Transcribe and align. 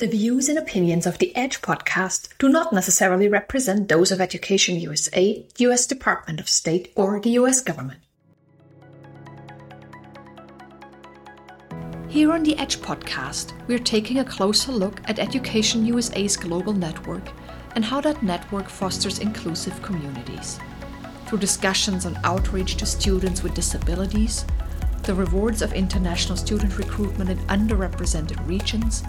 The 0.00 0.06
views 0.06 0.48
and 0.48 0.56
opinions 0.56 1.04
of 1.04 1.18
the 1.18 1.36
Edge 1.36 1.60
podcast 1.60 2.30
do 2.38 2.48
not 2.48 2.72
necessarily 2.72 3.28
represent 3.28 3.86
those 3.86 4.10
of 4.10 4.18
Education 4.18 4.80
USA, 4.80 5.44
US 5.58 5.86
Department 5.86 6.40
of 6.40 6.48
State, 6.48 6.90
or 6.96 7.20
the 7.20 7.32
US 7.32 7.60
government. 7.60 8.00
Here 12.08 12.32
on 12.32 12.44
the 12.44 12.56
Edge 12.56 12.78
podcast, 12.78 13.52
we're 13.68 13.78
taking 13.78 14.20
a 14.20 14.24
closer 14.24 14.72
look 14.72 15.02
at 15.04 15.18
Education 15.18 15.84
USA's 15.84 16.34
global 16.34 16.72
network 16.72 17.30
and 17.74 17.84
how 17.84 18.00
that 18.00 18.22
network 18.22 18.70
fosters 18.70 19.18
inclusive 19.18 19.82
communities. 19.82 20.58
Through 21.26 21.40
discussions 21.40 22.06
on 22.06 22.18
outreach 22.24 22.76
to 22.76 22.86
students 22.86 23.42
with 23.42 23.52
disabilities, 23.52 24.46
the 25.02 25.14
rewards 25.14 25.60
of 25.60 25.74
international 25.74 26.38
student 26.38 26.78
recruitment 26.78 27.28
in 27.28 27.38
underrepresented 27.48 28.48
regions, 28.48 29.02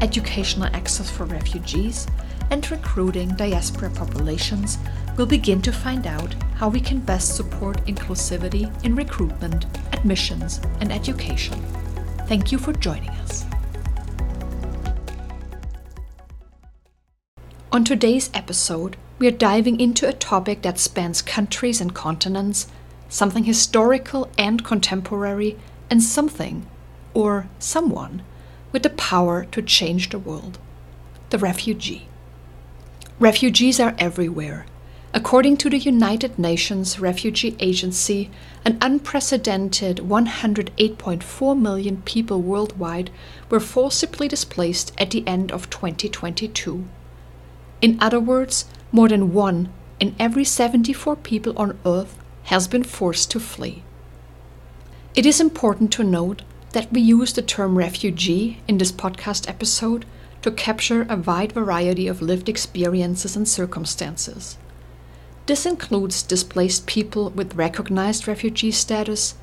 educational 0.00 0.68
access 0.74 1.10
for 1.10 1.24
refugees, 1.24 2.06
and 2.50 2.70
recruiting 2.70 3.28
diaspora 3.36 3.90
populations, 3.90 4.78
we'll 5.16 5.26
begin 5.26 5.60
to 5.62 5.72
find 5.72 6.06
out 6.06 6.34
how 6.54 6.68
we 6.68 6.80
can 6.80 6.98
best 6.98 7.36
support 7.36 7.84
inclusivity 7.86 8.68
in 8.84 8.94
recruitment, 8.94 9.66
admissions, 9.92 10.60
and 10.80 10.92
education. 10.92 11.60
Thank 12.26 12.52
you 12.52 12.58
for 12.58 12.72
joining 12.72 13.10
us. 13.10 13.44
On 17.70 17.84
today's 17.84 18.30
episode, 18.32 18.96
we 19.18 19.26
are 19.26 19.32
diving 19.32 19.78
into 19.78 20.08
a 20.08 20.12
topic 20.12 20.62
that 20.62 20.78
spans 20.78 21.20
countries 21.20 21.80
and 21.80 21.94
continents, 21.94 22.68
something 23.08 23.44
historical 23.44 24.30
and 24.38 24.64
contemporary, 24.64 25.56
and 25.90 26.02
something, 26.02 26.66
or 27.14 27.48
someone, 27.58 28.22
with 28.72 28.82
the 28.82 28.90
power 28.90 29.44
to 29.46 29.62
change 29.62 30.10
the 30.10 30.18
world 30.18 30.58
the 31.30 31.38
refugee. 31.38 32.08
Refugees 33.20 33.78
are 33.78 33.94
everywhere, 33.98 34.64
According 35.14 35.56
to 35.58 35.70
the 35.70 35.78
United 35.78 36.38
Nations 36.38 37.00
Refugee 37.00 37.56
Agency, 37.60 38.30
an 38.62 38.76
unprecedented 38.82 39.96
108.4 39.98 41.58
million 41.58 42.02
people 42.02 42.42
worldwide 42.42 43.10
were 43.48 43.58
forcibly 43.58 44.28
displaced 44.28 44.92
at 44.98 45.10
the 45.10 45.26
end 45.26 45.50
of 45.50 45.70
2022. 45.70 46.86
In 47.80 47.98
other 48.00 48.20
words, 48.20 48.66
more 48.92 49.08
than 49.08 49.32
one 49.32 49.72
in 49.98 50.14
every 50.18 50.44
74 50.44 51.16
people 51.16 51.54
on 51.56 51.78
Earth 51.86 52.18
has 52.44 52.68
been 52.68 52.84
forced 52.84 53.30
to 53.30 53.40
flee. 53.40 53.82
It 55.14 55.24
is 55.24 55.40
important 55.40 55.90
to 55.92 56.04
note 56.04 56.42
that 56.72 56.92
we 56.92 57.00
use 57.00 57.32
the 57.32 57.42
term 57.42 57.78
refugee 57.78 58.60
in 58.68 58.78
this 58.78 58.92
podcast 58.92 59.48
episode 59.48 60.04
to 60.42 60.50
capture 60.50 61.06
a 61.08 61.16
wide 61.16 61.52
variety 61.52 62.06
of 62.06 62.22
lived 62.22 62.48
experiences 62.48 63.36
and 63.36 63.48
circumstances. 63.48 64.58
This 65.46 65.64
includes 65.64 66.22
displaced 66.22 66.86
people 66.86 67.30
with 67.30 67.54
recognized 67.54 68.28
refugee 68.28 68.70
status, 68.70 69.34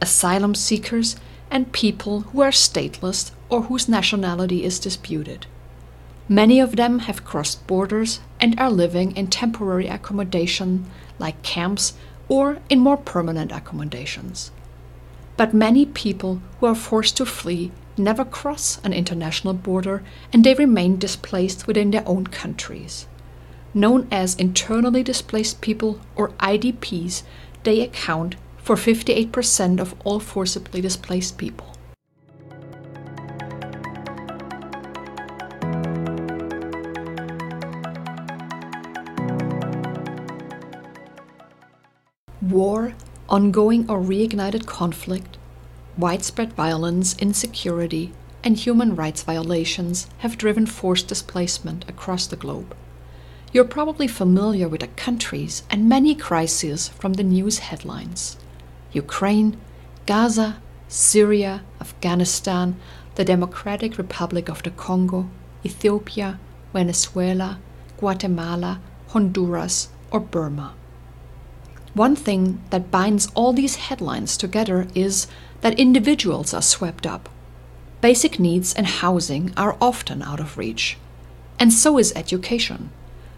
asylum 0.00 0.54
seekers, 0.54 1.16
and 1.50 1.72
people 1.72 2.20
who 2.20 2.42
are 2.42 2.50
stateless 2.50 3.30
or 3.48 3.62
whose 3.62 3.88
nationality 3.88 4.64
is 4.64 4.78
disputed. 4.78 5.46
Many 6.28 6.60
of 6.60 6.76
them 6.76 7.00
have 7.00 7.24
crossed 7.24 7.66
borders 7.66 8.20
and 8.40 8.58
are 8.58 8.70
living 8.70 9.16
in 9.16 9.26
temporary 9.28 9.88
accommodation 9.88 10.90
like 11.18 11.42
camps 11.42 11.94
or 12.28 12.58
in 12.68 12.80
more 12.80 12.96
permanent 12.96 13.52
accommodations. 13.52 14.50
But 15.36 15.54
many 15.54 15.86
people 15.86 16.40
who 16.60 16.66
are 16.66 16.74
forced 16.74 17.16
to 17.16 17.26
flee 17.26 17.72
never 17.96 18.24
cross 18.24 18.80
an 18.84 18.92
international 18.92 19.54
border 19.54 20.02
and 20.32 20.44
they 20.44 20.54
remain 20.54 20.98
displaced 20.98 21.66
within 21.66 21.90
their 21.90 22.06
own 22.06 22.26
countries 22.26 23.06
known 23.74 24.06
as 24.10 24.36
internally 24.36 25.02
displaced 25.02 25.60
people 25.60 26.00
or 26.14 26.30
IDPs, 26.38 27.24
they 27.64 27.80
account 27.80 28.36
for 28.58 28.76
58% 28.76 29.80
of 29.80 29.94
all 30.04 30.20
forcibly 30.20 30.80
displaced 30.80 31.36
people. 31.36 31.73
Ongoing 43.34 43.84
or 43.90 43.98
reignited 43.98 44.64
conflict, 44.64 45.36
widespread 45.98 46.52
violence, 46.52 47.16
insecurity, 47.18 48.12
and 48.44 48.56
human 48.56 48.94
rights 48.94 49.24
violations 49.24 50.06
have 50.18 50.38
driven 50.38 50.64
forced 50.64 51.08
displacement 51.08 51.84
across 51.88 52.28
the 52.28 52.36
globe. 52.36 52.72
You're 53.52 53.64
probably 53.64 54.06
familiar 54.06 54.68
with 54.68 54.82
the 54.82 54.86
countries 54.86 55.64
and 55.68 55.88
many 55.88 56.14
crises 56.14 56.86
from 56.90 57.14
the 57.14 57.24
news 57.24 57.58
headlines 57.58 58.36
Ukraine, 58.92 59.56
Gaza, 60.06 60.58
Syria, 60.86 61.64
Afghanistan, 61.80 62.76
the 63.16 63.24
Democratic 63.24 63.98
Republic 63.98 64.48
of 64.48 64.62
the 64.62 64.70
Congo, 64.70 65.28
Ethiopia, 65.64 66.38
Venezuela, 66.72 67.58
Guatemala, 67.98 68.80
Honduras, 69.08 69.88
or 70.12 70.20
Burma. 70.20 70.74
One 71.94 72.16
thing 72.16 72.60
that 72.70 72.90
binds 72.90 73.28
all 73.34 73.52
these 73.52 73.76
headlines 73.76 74.36
together 74.36 74.88
is 74.94 75.28
that 75.60 75.78
individuals 75.78 76.52
are 76.52 76.62
swept 76.62 77.06
up. 77.06 77.28
Basic 78.00 78.38
needs 78.40 78.74
and 78.74 78.86
housing 78.86 79.52
are 79.56 79.76
often 79.80 80.20
out 80.20 80.40
of 80.40 80.58
reach. 80.58 80.98
And 81.58 81.72
so 81.72 81.98
is 81.98 82.12
education. 82.16 82.90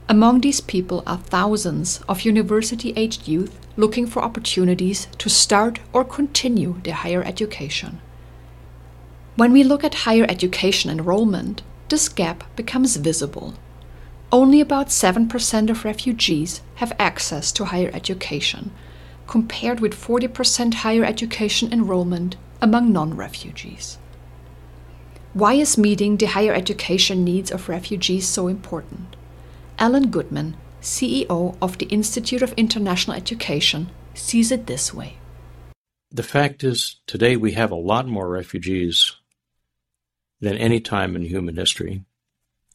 Among 0.09 0.41
these 0.41 0.63
people 0.63 1.03
are 1.07 1.19
thousands 1.19 2.01
of 2.09 2.23
university 2.23 2.95
aged 2.97 3.29
youth 3.29 3.59
looking 3.77 4.07
for 4.07 4.23
opportunities 4.23 5.07
to 5.19 5.29
start 5.29 5.81
or 5.93 6.03
continue 6.05 6.81
their 6.83 6.95
higher 6.95 7.23
education. 7.23 8.01
When 9.37 9.53
we 9.53 9.65
look 9.65 9.85
at 9.85 10.07
higher 10.07 10.25
education 10.29 10.91
enrollment, 10.91 11.61
this 11.91 12.09
gap 12.09 12.45
becomes 12.57 12.97
visible. 12.97 13.55
Only 14.37 14.61
about 14.61 14.89
7% 14.89 15.71
of 15.71 15.87
refugees 15.87 16.61
have 16.75 16.93
access 16.99 17.51
to 17.53 17.65
higher 17.65 17.91
education, 17.95 18.71
compared 19.27 19.81
with 19.81 19.95
40% 19.95 20.75
higher 20.75 21.07
education 21.07 21.73
enrollment 21.73 22.37
among 22.61 22.93
non 22.93 23.17
refugees. 23.17 23.97
Why 25.33 25.55
is 25.55 25.79
meeting 25.79 26.19
the 26.19 26.27
higher 26.27 26.53
education 26.53 27.25
needs 27.25 27.51
of 27.51 27.71
refugees 27.71 28.29
so 28.29 28.47
important? 28.47 29.17
Allan 29.79 30.11
Goodman, 30.11 30.59
CEO 30.83 31.57
of 31.63 31.79
the 31.79 31.87
Institute 31.87 32.43
of 32.43 32.53
International 32.59 33.17
Education, 33.17 33.89
sees 34.13 34.53
it 34.53 34.67
this 34.67 34.93
way. 34.93 35.17
The 36.11 36.23
fact 36.23 36.63
is, 36.63 37.01
today 37.07 37.39
we 37.39 37.53
have 37.53 37.71
a 37.71 37.85
lot 37.91 38.07
more 38.07 38.29
refugees 38.29 39.17
than 40.43 40.59
any 40.59 40.79
time 40.79 41.17
in 41.17 41.23
human 41.23 41.57
history. 41.57 42.05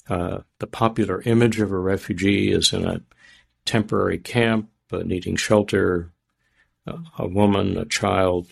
Uh, 0.10 0.40
the 0.60 0.68
popular 0.68 1.22
image 1.22 1.60
of 1.60 1.72
a 1.72 1.78
refugee 1.78 2.52
is 2.52 2.74
in 2.74 2.86
a 2.86 3.02
temporary 3.66 4.18
camp, 4.18 4.70
uh, 4.92 4.98
needing 4.98 5.36
shelter, 5.36 6.12
uh, 6.88 6.98
a 7.18 7.28
woman, 7.28 7.78
a 7.78 7.86
child. 7.86 8.48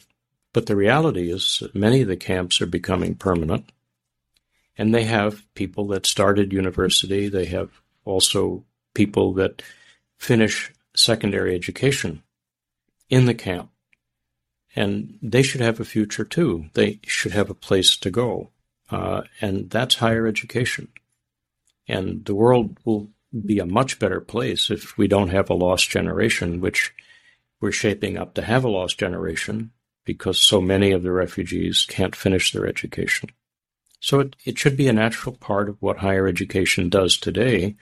But 0.54 0.68
the 0.68 0.76
reality 0.76 1.32
is 1.32 1.60
that 1.62 1.76
many 1.76 2.02
of 2.02 2.08
the 2.08 2.18
camps 2.18 2.62
are 2.62 2.68
becoming 2.68 3.16
permanent. 3.16 3.72
And 4.78 4.94
they 4.94 5.04
have 5.04 5.44
people 5.56 5.88
that 5.88 6.06
started 6.06 6.54
university, 6.54 7.28
they 7.28 7.46
have 7.46 7.70
also 8.06 8.64
people 8.94 9.34
that 9.34 9.62
finish 10.18 10.72
secondary 10.96 11.56
education 11.56 12.24
in 13.10 13.26
the 13.26 13.34
camp. 13.34 13.70
And 14.76 15.18
they 15.22 15.44
should 15.44 15.62
have 15.62 15.80
a 15.80 15.86
future 15.86 16.24
too. 16.24 16.66
They 16.74 17.00
should 17.04 17.32
have 17.32 17.50
a 17.50 17.56
place 17.56 17.98
to 17.98 18.10
go. 18.10 18.52
Uh, 18.90 19.24
and 19.42 19.70
that's 19.70 19.96
higher 19.96 20.28
education. 20.28 20.90
And 21.90 22.24
the 22.24 22.36
world 22.36 22.78
will 22.86 23.10
be 23.46 23.60
a 23.60 23.66
much 23.66 24.00
better 24.00 24.22
place 24.22 24.70
if 24.70 24.98
we 24.98 25.08
don't 25.08 25.30
have 25.30 25.50
a 25.50 25.56
lost 25.56 25.90
generation, 25.90 26.62
which 26.62 26.94
we're 27.60 27.72
shaping 27.72 28.16
up 28.18 28.36
to 28.36 28.44
have 28.44 28.64
a 28.64 28.70
lost 28.70 29.00
generation 29.00 29.72
because 30.06 30.40
so 30.40 30.62
many 30.62 30.92
of 30.92 31.04
the 31.04 31.12
refugees 31.12 31.86
can't 31.90 32.16
finish 32.16 32.52
their 32.52 32.68
education. 32.68 33.30
So 34.00 34.22
it, 34.22 34.36
it 34.46 34.58
should 34.58 34.78
be 34.78 34.88
a 34.88 34.94
natural 34.94 35.36
part 35.36 35.68
of 35.68 35.82
what 35.82 35.98
higher 35.98 36.28
education 36.28 36.90
does 36.90 37.18
today, 37.18 37.76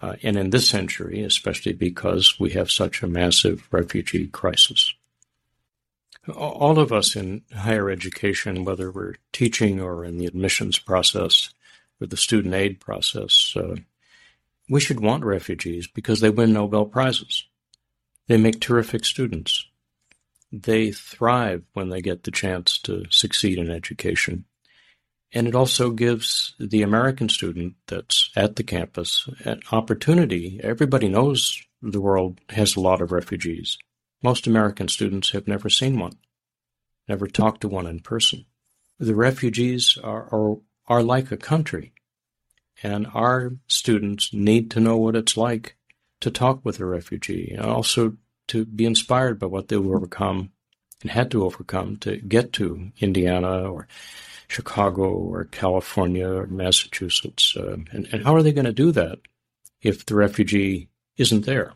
uh, 0.00 0.16
and 0.22 0.36
in 0.36 0.50
this 0.50 0.68
century, 0.68 1.22
especially 1.22 1.72
because 1.72 2.40
we 2.40 2.50
have 2.50 2.70
such 2.70 3.02
a 3.02 3.06
massive 3.06 3.68
refugee 3.70 4.26
crisis. 4.26 4.92
All 6.34 6.78
of 6.78 6.92
us 6.92 7.14
in 7.14 7.42
higher 7.54 7.88
education, 7.88 8.64
whether 8.64 8.90
we're 8.90 9.14
teaching 9.32 9.80
or 9.80 10.04
in 10.04 10.18
the 10.18 10.26
admissions 10.26 10.78
process 10.78 11.54
or 12.00 12.06
the 12.06 12.16
student 12.16 12.54
aid 12.54 12.80
process, 12.80 13.54
uh, 13.56 13.76
we 14.68 14.80
should 14.80 15.00
want 15.00 15.24
refugees 15.24 15.86
because 15.86 16.20
they 16.20 16.30
win 16.30 16.52
Nobel 16.52 16.86
Prizes. 16.86 17.44
They 18.28 18.36
make 18.36 18.60
terrific 18.60 19.04
students. 19.04 19.66
They 20.52 20.92
thrive 20.92 21.64
when 21.74 21.90
they 21.90 22.00
get 22.02 22.24
the 22.24 22.30
chance 22.30 22.78
to 22.80 23.04
succeed 23.10 23.58
in 23.58 23.70
education 23.70 24.44
And 25.32 25.46
it 25.46 25.54
also 25.54 25.90
gives 25.90 26.54
the 26.58 26.82
American 26.82 27.28
student 27.28 27.74
that's 27.86 28.30
at 28.36 28.56
the 28.56 28.62
campus 28.62 29.28
an 29.44 29.60
opportunity. 29.72 30.60
Everybody 30.62 31.08
knows 31.08 31.62
the 31.82 32.00
world 32.00 32.40
has 32.50 32.76
a 32.76 32.80
lot 32.80 33.00
of 33.02 33.12
refugees. 33.12 33.78
Most 34.22 34.46
American 34.46 34.88
students 34.88 35.30
have 35.30 35.46
never 35.46 35.68
seen 35.68 35.98
one, 35.98 36.18
never 37.08 37.26
talked 37.26 37.60
to 37.62 37.68
one 37.68 37.86
in 37.86 38.00
person. 38.00 38.46
The 38.98 39.14
refugees 39.14 39.98
are, 40.02 40.28
are, 40.32 40.56
are 40.88 41.02
like 41.02 41.30
a 41.30 41.36
country, 41.36 41.92
and 42.82 43.06
our 43.14 43.52
students 43.66 44.32
need 44.32 44.70
to 44.70 44.80
know 44.80 44.96
what 44.96 45.16
it's 45.16 45.36
like 45.36 45.76
to 46.20 46.30
talk 46.30 46.64
with 46.64 46.80
a 46.80 46.84
refugee 46.84 47.52
and 47.52 47.66
also 47.66 48.16
to 48.48 48.64
be 48.64 48.86
inspired 48.86 49.38
by 49.38 49.46
what 49.46 49.68
they've 49.68 49.84
overcome 49.84 50.50
and 51.02 51.10
had 51.10 51.30
to 51.30 51.44
overcome 51.44 51.96
to 51.98 52.16
get 52.16 52.52
to 52.54 52.90
Indiana 53.00 53.70
or 53.70 53.86
Chicago 54.48 55.10
or 55.10 55.44
California 55.44 56.28
or 56.28 56.46
Massachusetts. 56.46 57.54
Uh, 57.56 57.76
and, 57.92 58.08
and 58.12 58.24
how 58.24 58.34
are 58.34 58.42
they 58.42 58.52
going 58.52 58.64
to 58.64 58.72
do 58.72 58.92
that 58.92 59.18
if 59.82 60.06
the 60.06 60.14
refugee 60.14 60.88
isn't 61.16 61.44
there? 61.44 61.74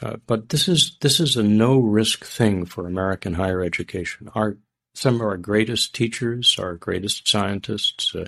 Uh, 0.00 0.16
but 0.26 0.50
this 0.50 0.68
is 0.68 0.96
this 1.00 1.18
is 1.18 1.36
a 1.36 1.42
no 1.42 1.78
risk 1.78 2.24
thing 2.24 2.64
for 2.64 2.86
American 2.86 3.34
higher 3.34 3.62
education. 3.62 4.30
Our 4.34 4.56
some 4.94 5.16
of 5.16 5.22
our 5.22 5.36
greatest 5.36 5.94
teachers, 5.94 6.56
our 6.58 6.74
greatest 6.74 7.28
scientists, 7.28 8.14
uh, 8.14 8.24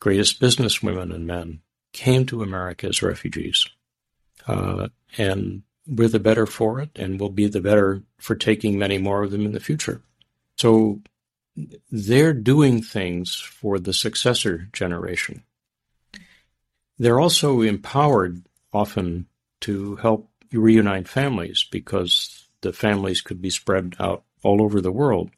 greatest 0.00 0.40
businesswomen 0.40 1.14
and 1.14 1.26
men 1.26 1.60
came 1.92 2.26
to 2.26 2.42
America 2.42 2.86
as 2.88 3.02
refugees, 3.02 3.66
uh, 4.46 4.88
and 5.18 5.62
we're 5.86 6.08
the 6.08 6.20
better 6.20 6.46
for 6.46 6.80
it, 6.80 6.90
and 6.96 7.20
we'll 7.20 7.30
be 7.30 7.46
the 7.46 7.60
better 7.60 8.02
for 8.18 8.34
taking 8.34 8.78
many 8.78 8.98
more 8.98 9.22
of 9.22 9.30
them 9.30 9.46
in 9.46 9.52
the 9.52 9.60
future. 9.60 10.02
So 10.56 11.00
they're 11.90 12.34
doing 12.34 12.82
things 12.82 13.34
for 13.34 13.78
the 13.78 13.92
successor 13.92 14.68
generation. 14.72 15.42
They're 16.98 17.20
also 17.20 17.60
empowered 17.60 18.42
often 18.72 19.26
to 19.60 19.96
help 19.96 20.30
reunite 20.52 21.08
families 21.08 21.64
because 21.70 22.46
the 22.60 22.72
families 22.72 23.20
could 23.20 23.40
be 23.40 23.50
spread 23.50 23.96
out 23.98 24.24
all 24.42 24.62
over 24.62 24.80
the 24.80 24.92
world. 24.92 25.30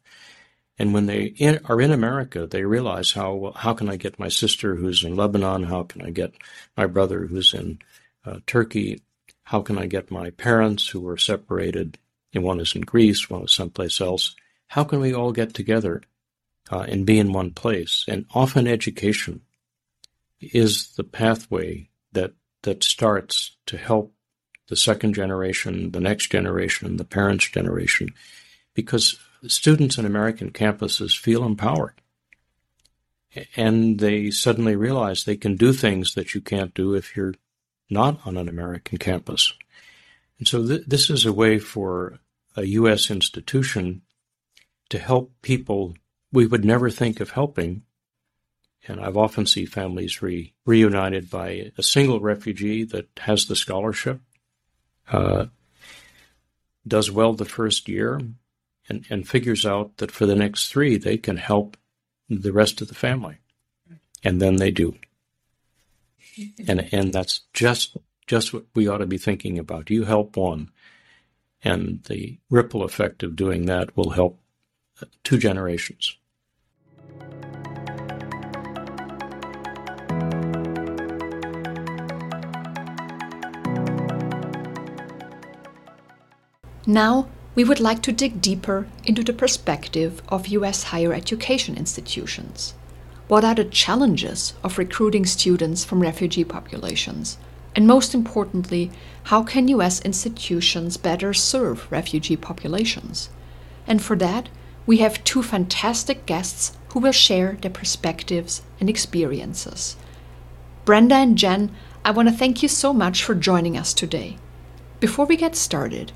And 0.79 0.93
when 0.93 1.07
they 1.07 1.25
in, 1.25 1.59
are 1.65 1.81
in 1.81 1.91
America, 1.91 2.47
they 2.47 2.63
realize 2.63 3.11
how 3.11 3.51
how 3.55 3.73
can 3.73 3.89
I 3.89 3.97
get 3.97 4.17
my 4.17 4.29
sister 4.29 4.75
who's 4.75 5.03
in 5.03 5.17
Lebanon? 5.17 5.63
How 5.63 5.83
can 5.83 6.01
I 6.01 6.09
get 6.09 6.33
my 6.77 6.87
brother 6.87 7.27
who's 7.27 7.53
in 7.53 7.79
uh, 8.25 8.39
Turkey? 8.47 9.01
How 9.43 9.61
can 9.61 9.77
I 9.77 9.87
get 9.87 10.09
my 10.09 10.29
parents 10.29 10.87
who 10.87 11.01
were 11.01 11.17
separated? 11.17 11.99
And 12.33 12.43
one 12.43 12.61
is 12.61 12.75
in 12.75 12.81
Greece, 12.81 13.29
one 13.29 13.43
is 13.43 13.51
someplace 13.51 13.99
else. 13.99 14.35
How 14.67 14.85
can 14.85 15.01
we 15.01 15.13
all 15.13 15.33
get 15.33 15.53
together 15.53 16.01
uh, 16.71 16.85
and 16.87 17.05
be 17.05 17.19
in 17.19 17.33
one 17.33 17.51
place? 17.51 18.05
And 18.07 18.25
often 18.33 18.67
education 18.67 19.41
is 20.39 20.95
the 20.95 21.03
pathway 21.03 21.89
that 22.13 22.33
that 22.61 22.83
starts 22.83 23.57
to 23.65 23.77
help 23.77 24.13
the 24.69 24.77
second 24.77 25.13
generation, 25.13 25.91
the 25.91 25.99
next 25.99 26.27
generation, 26.31 26.95
the 26.95 27.03
parents' 27.03 27.49
generation, 27.49 28.13
because 28.75 29.19
students 29.47 29.97
in 29.97 30.05
American 30.05 30.51
campuses 30.51 31.17
feel 31.17 31.43
empowered. 31.43 32.01
And 33.55 33.99
they 33.99 34.31
suddenly 34.31 34.75
realize 34.75 35.23
they 35.23 35.37
can 35.37 35.55
do 35.55 35.71
things 35.71 36.15
that 36.15 36.33
you 36.33 36.41
can't 36.41 36.73
do 36.73 36.95
if 36.95 37.15
you're 37.15 37.35
not 37.89 38.19
on 38.25 38.37
an 38.37 38.49
American 38.49 38.97
campus. 38.97 39.53
And 40.39 40.47
so 40.47 40.65
th- 40.65 40.85
this 40.87 41.09
is 41.09 41.25
a 41.25 41.33
way 41.33 41.59
for 41.59 42.19
a 42.55 42.65
U.S. 42.65 43.11
institution 43.11 44.01
to 44.89 44.99
help 44.99 45.31
people 45.41 45.95
we 46.31 46.47
would 46.47 46.65
never 46.65 46.89
think 46.89 47.19
of 47.19 47.31
helping. 47.31 47.83
And 48.87 48.99
I've 48.99 49.17
often 49.17 49.45
seen 49.45 49.67
families 49.67 50.21
re- 50.21 50.53
reunited 50.65 51.29
by 51.29 51.71
a 51.77 51.83
single 51.83 52.19
refugee 52.19 52.83
that 52.85 53.07
has 53.19 53.45
the 53.45 53.55
scholarship, 53.55 54.21
uh, 55.11 55.47
does 56.87 57.11
well 57.11 57.33
the 57.33 57.45
first 57.45 57.87
year, 57.87 58.19
and, 58.89 59.05
and 59.09 59.27
figures 59.27 59.65
out 59.65 59.97
that 59.97 60.11
for 60.11 60.25
the 60.25 60.35
next 60.35 60.69
three 60.69 60.97
they 60.97 61.17
can 61.17 61.37
help 61.37 61.77
the 62.29 62.51
rest 62.51 62.81
of 62.81 62.87
the 62.87 62.95
family. 62.95 63.37
And 64.23 64.41
then 64.41 64.57
they 64.57 64.71
do 64.71 64.95
and 66.67 66.87
and 66.91 67.13
that's 67.13 67.41
just 67.53 67.97
just 68.27 68.53
what 68.53 68.65
we 68.75 68.87
ought 68.87 68.99
to 68.99 69.05
be 69.05 69.17
thinking 69.17 69.57
about. 69.57 69.89
You 69.89 70.05
help 70.05 70.37
one, 70.37 70.69
and 71.63 72.03
the 72.03 72.37
ripple 72.49 72.83
effect 72.83 73.23
of 73.23 73.35
doing 73.35 73.65
that 73.65 73.95
will 73.97 74.11
help 74.11 74.39
two 75.23 75.37
generations. 75.37 76.15
Now, 86.85 87.27
we 87.55 87.63
would 87.63 87.79
like 87.79 88.01
to 88.03 88.11
dig 88.11 88.41
deeper 88.41 88.87
into 89.03 89.23
the 89.23 89.33
perspective 89.33 90.21
of 90.29 90.47
US 90.47 90.83
higher 90.83 91.13
education 91.13 91.75
institutions. 91.75 92.73
What 93.27 93.43
are 93.43 93.55
the 93.55 93.65
challenges 93.65 94.53
of 94.63 94.77
recruiting 94.77 95.25
students 95.25 95.83
from 95.83 96.01
refugee 96.01 96.43
populations? 96.43 97.37
And 97.75 97.85
most 97.85 98.15
importantly, 98.15 98.91
how 99.25 99.43
can 99.43 99.67
US 99.67 100.01
institutions 100.01 100.97
better 100.97 101.33
serve 101.33 101.91
refugee 101.91 102.35
populations? 102.35 103.29
And 103.85 104.01
for 104.01 104.15
that, 104.17 104.49
we 104.85 104.97
have 104.97 105.23
two 105.23 105.43
fantastic 105.43 106.25
guests 106.25 106.75
who 106.89 106.99
will 106.99 107.11
share 107.11 107.57
their 107.61 107.71
perspectives 107.71 108.63
and 108.79 108.89
experiences. 108.89 109.95
Brenda 110.85 111.15
and 111.15 111.37
Jen, 111.37 111.71
I 112.03 112.11
want 112.11 112.29
to 112.29 112.35
thank 112.35 112.63
you 112.63 112.69
so 112.69 112.93
much 112.93 113.23
for 113.23 113.35
joining 113.35 113.77
us 113.77 113.93
today. 113.93 114.37
Before 114.99 115.25
we 115.25 115.37
get 115.37 115.55
started, 115.55 116.11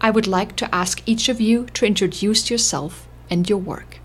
I 0.00 0.10
would 0.10 0.26
like 0.26 0.54
to 0.56 0.72
ask 0.74 1.02
each 1.06 1.28
of 1.28 1.40
you 1.40 1.66
to 1.74 1.86
introduce 1.86 2.50
yourself 2.50 3.08
and 3.28 3.48
your 3.48 3.58
work. 3.58 3.98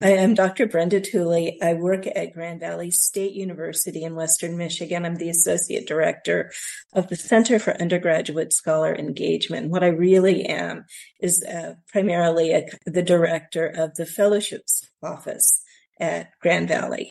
I 0.00 0.10
am 0.10 0.34
Dr. 0.34 0.68
Brenda 0.68 1.00
Tooley. 1.00 1.58
I 1.60 1.74
work 1.74 2.06
at 2.06 2.32
Grand 2.32 2.60
Valley 2.60 2.92
State 2.92 3.32
University 3.32 4.04
in 4.04 4.14
Western 4.14 4.56
Michigan. 4.56 5.04
I'm 5.04 5.16
the 5.16 5.28
Associate 5.28 5.84
Director 5.84 6.52
of 6.92 7.08
the 7.08 7.16
Center 7.16 7.58
for 7.58 7.72
Undergraduate 7.80 8.52
Scholar 8.52 8.94
Engagement. 8.94 9.70
What 9.70 9.82
I 9.82 9.88
really 9.88 10.46
am 10.46 10.84
is 11.20 11.42
uh, 11.42 11.74
primarily 11.88 12.52
a, 12.52 12.68
the 12.86 13.02
Director 13.02 13.66
of 13.66 13.96
the 13.96 14.06
Fellowships 14.06 14.88
Office 15.02 15.62
at 15.98 16.30
Grand 16.40 16.68
Valley. 16.68 17.10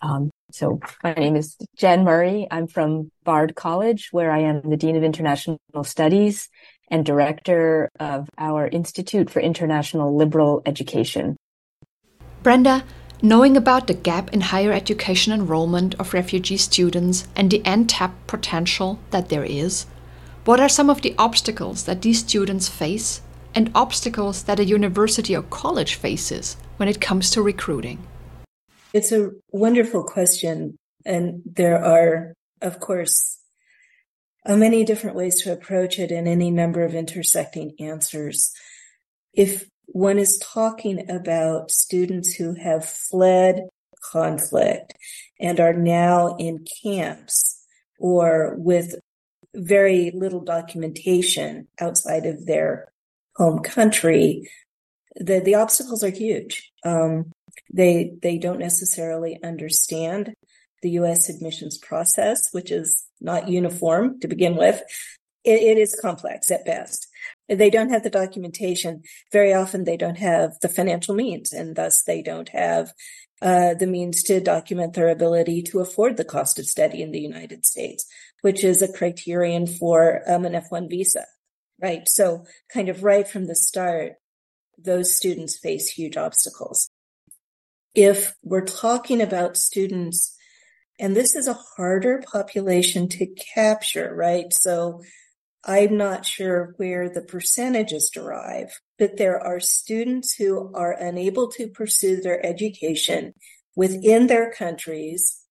Um, 0.00 0.30
so 0.52 0.78
my 1.02 1.14
name 1.14 1.34
is 1.34 1.56
Jen 1.76 2.04
Murray. 2.04 2.46
I'm 2.52 2.68
from 2.68 3.10
Bard 3.24 3.56
College, 3.56 4.10
where 4.12 4.30
I 4.30 4.42
am 4.42 4.62
the 4.70 4.76
Dean 4.76 4.94
of 4.94 5.02
International 5.02 5.58
Studies 5.82 6.48
and 6.90 7.04
Director 7.04 7.88
of 8.00 8.28
our 8.38 8.66
Institute 8.68 9.30
for 9.30 9.40
International 9.40 10.16
Liberal 10.16 10.62
Education. 10.66 11.36
Brenda, 12.42 12.84
knowing 13.20 13.56
about 13.56 13.86
the 13.86 13.94
gap 13.94 14.32
in 14.32 14.40
higher 14.40 14.72
education 14.72 15.32
enrollment 15.32 15.94
of 15.98 16.14
refugee 16.14 16.56
students 16.56 17.26
and 17.34 17.50
the 17.50 17.62
untapped 17.64 18.26
potential 18.26 18.98
that 19.10 19.28
there 19.28 19.44
is, 19.44 19.86
what 20.44 20.60
are 20.60 20.68
some 20.68 20.88
of 20.88 21.02
the 21.02 21.14
obstacles 21.18 21.84
that 21.84 22.02
these 22.02 22.20
students 22.20 22.68
face 22.68 23.20
and 23.54 23.70
obstacles 23.74 24.44
that 24.44 24.60
a 24.60 24.64
university 24.64 25.34
or 25.34 25.42
college 25.42 25.94
faces 25.94 26.56
when 26.76 26.88
it 26.88 27.00
comes 27.00 27.30
to 27.30 27.42
recruiting? 27.42 27.98
It's 28.92 29.12
a 29.12 29.30
wonderful 29.50 30.04
question. 30.04 30.76
And 31.04 31.42
there 31.44 31.82
are, 31.82 32.34
of 32.62 32.80
course, 32.80 33.37
many 34.56 34.84
different 34.84 35.16
ways 35.16 35.42
to 35.42 35.52
approach 35.52 35.98
it 35.98 36.10
and 36.10 36.26
any 36.26 36.50
number 36.50 36.84
of 36.84 36.94
intersecting 36.94 37.74
answers. 37.78 38.52
If 39.32 39.68
one 39.86 40.18
is 40.18 40.38
talking 40.38 41.10
about 41.10 41.70
students 41.70 42.34
who 42.34 42.54
have 42.54 42.84
fled 42.84 43.68
conflict 44.12 44.94
and 45.40 45.60
are 45.60 45.72
now 45.72 46.36
in 46.38 46.64
camps 46.82 47.64
or 47.98 48.54
with 48.58 48.94
very 49.54 50.12
little 50.14 50.40
documentation 50.40 51.68
outside 51.80 52.26
of 52.26 52.46
their 52.46 52.92
home 53.36 53.60
country. 53.60 54.48
The, 55.16 55.40
the 55.40 55.54
obstacles 55.54 56.04
are 56.04 56.10
huge. 56.10 56.70
Um, 56.84 57.32
they, 57.72 58.12
they 58.22 58.38
don't 58.38 58.58
necessarily 58.58 59.38
understand 59.42 60.34
the 60.82 60.90
U.S. 60.90 61.28
admissions 61.28 61.78
process, 61.78 62.52
which 62.52 62.70
is 62.70 63.07
not 63.20 63.48
uniform 63.48 64.20
to 64.20 64.28
begin 64.28 64.56
with. 64.56 64.82
it, 65.44 65.62
it 65.62 65.78
is 65.78 65.98
complex 66.00 66.50
at 66.50 66.64
best 66.64 67.08
they 67.48 67.70
don't 67.70 67.90
have 67.90 68.02
the 68.02 68.10
documentation. 68.10 69.02
Very 69.32 69.54
often 69.54 69.84
they 69.84 69.96
don't 69.96 70.18
have 70.18 70.58
the 70.60 70.68
financial 70.68 71.14
means 71.14 71.52
and 71.52 71.76
thus 71.76 72.02
they 72.02 72.22
don't 72.22 72.50
have 72.50 72.92
uh, 73.40 73.74
the 73.74 73.86
means 73.86 74.22
to 74.24 74.40
document 74.40 74.94
their 74.94 75.08
ability 75.08 75.62
to 75.62 75.80
afford 75.80 76.16
the 76.16 76.24
cost 76.24 76.58
of 76.58 76.66
study 76.66 77.00
in 77.00 77.12
the 77.12 77.20
United 77.20 77.64
States, 77.64 78.04
which 78.42 78.64
is 78.64 78.82
a 78.82 78.92
criterion 78.92 79.66
for 79.66 80.22
um, 80.30 80.44
an 80.44 80.52
F1 80.52 80.90
visa, 80.90 81.24
right? 81.80 82.08
So 82.08 82.44
kind 82.72 82.88
of 82.88 83.04
right 83.04 83.26
from 83.26 83.46
the 83.46 83.54
start, 83.54 84.14
those 84.76 85.14
students 85.14 85.58
face 85.58 85.88
huge 85.88 86.16
obstacles. 86.16 86.90
if 87.94 88.34
we're 88.42 88.64
talking 88.64 89.20
about 89.20 89.56
students, 89.56 90.36
and 90.98 91.14
this 91.14 91.34
is 91.34 91.46
a 91.46 91.58
harder 91.76 92.22
population 92.30 93.08
to 93.08 93.26
capture, 93.26 94.14
right? 94.14 94.52
So 94.52 95.02
I'm 95.64 95.96
not 95.96 96.24
sure 96.24 96.74
where 96.76 97.08
the 97.08 97.22
percentages 97.22 98.10
derive, 98.12 98.80
but 98.98 99.16
there 99.16 99.38
are 99.38 99.60
students 99.60 100.34
who 100.34 100.72
are 100.74 100.92
unable 100.92 101.48
to 101.52 101.68
pursue 101.68 102.20
their 102.20 102.44
education 102.44 103.34
within 103.76 104.26
their 104.26 104.52
countries, 104.52 105.42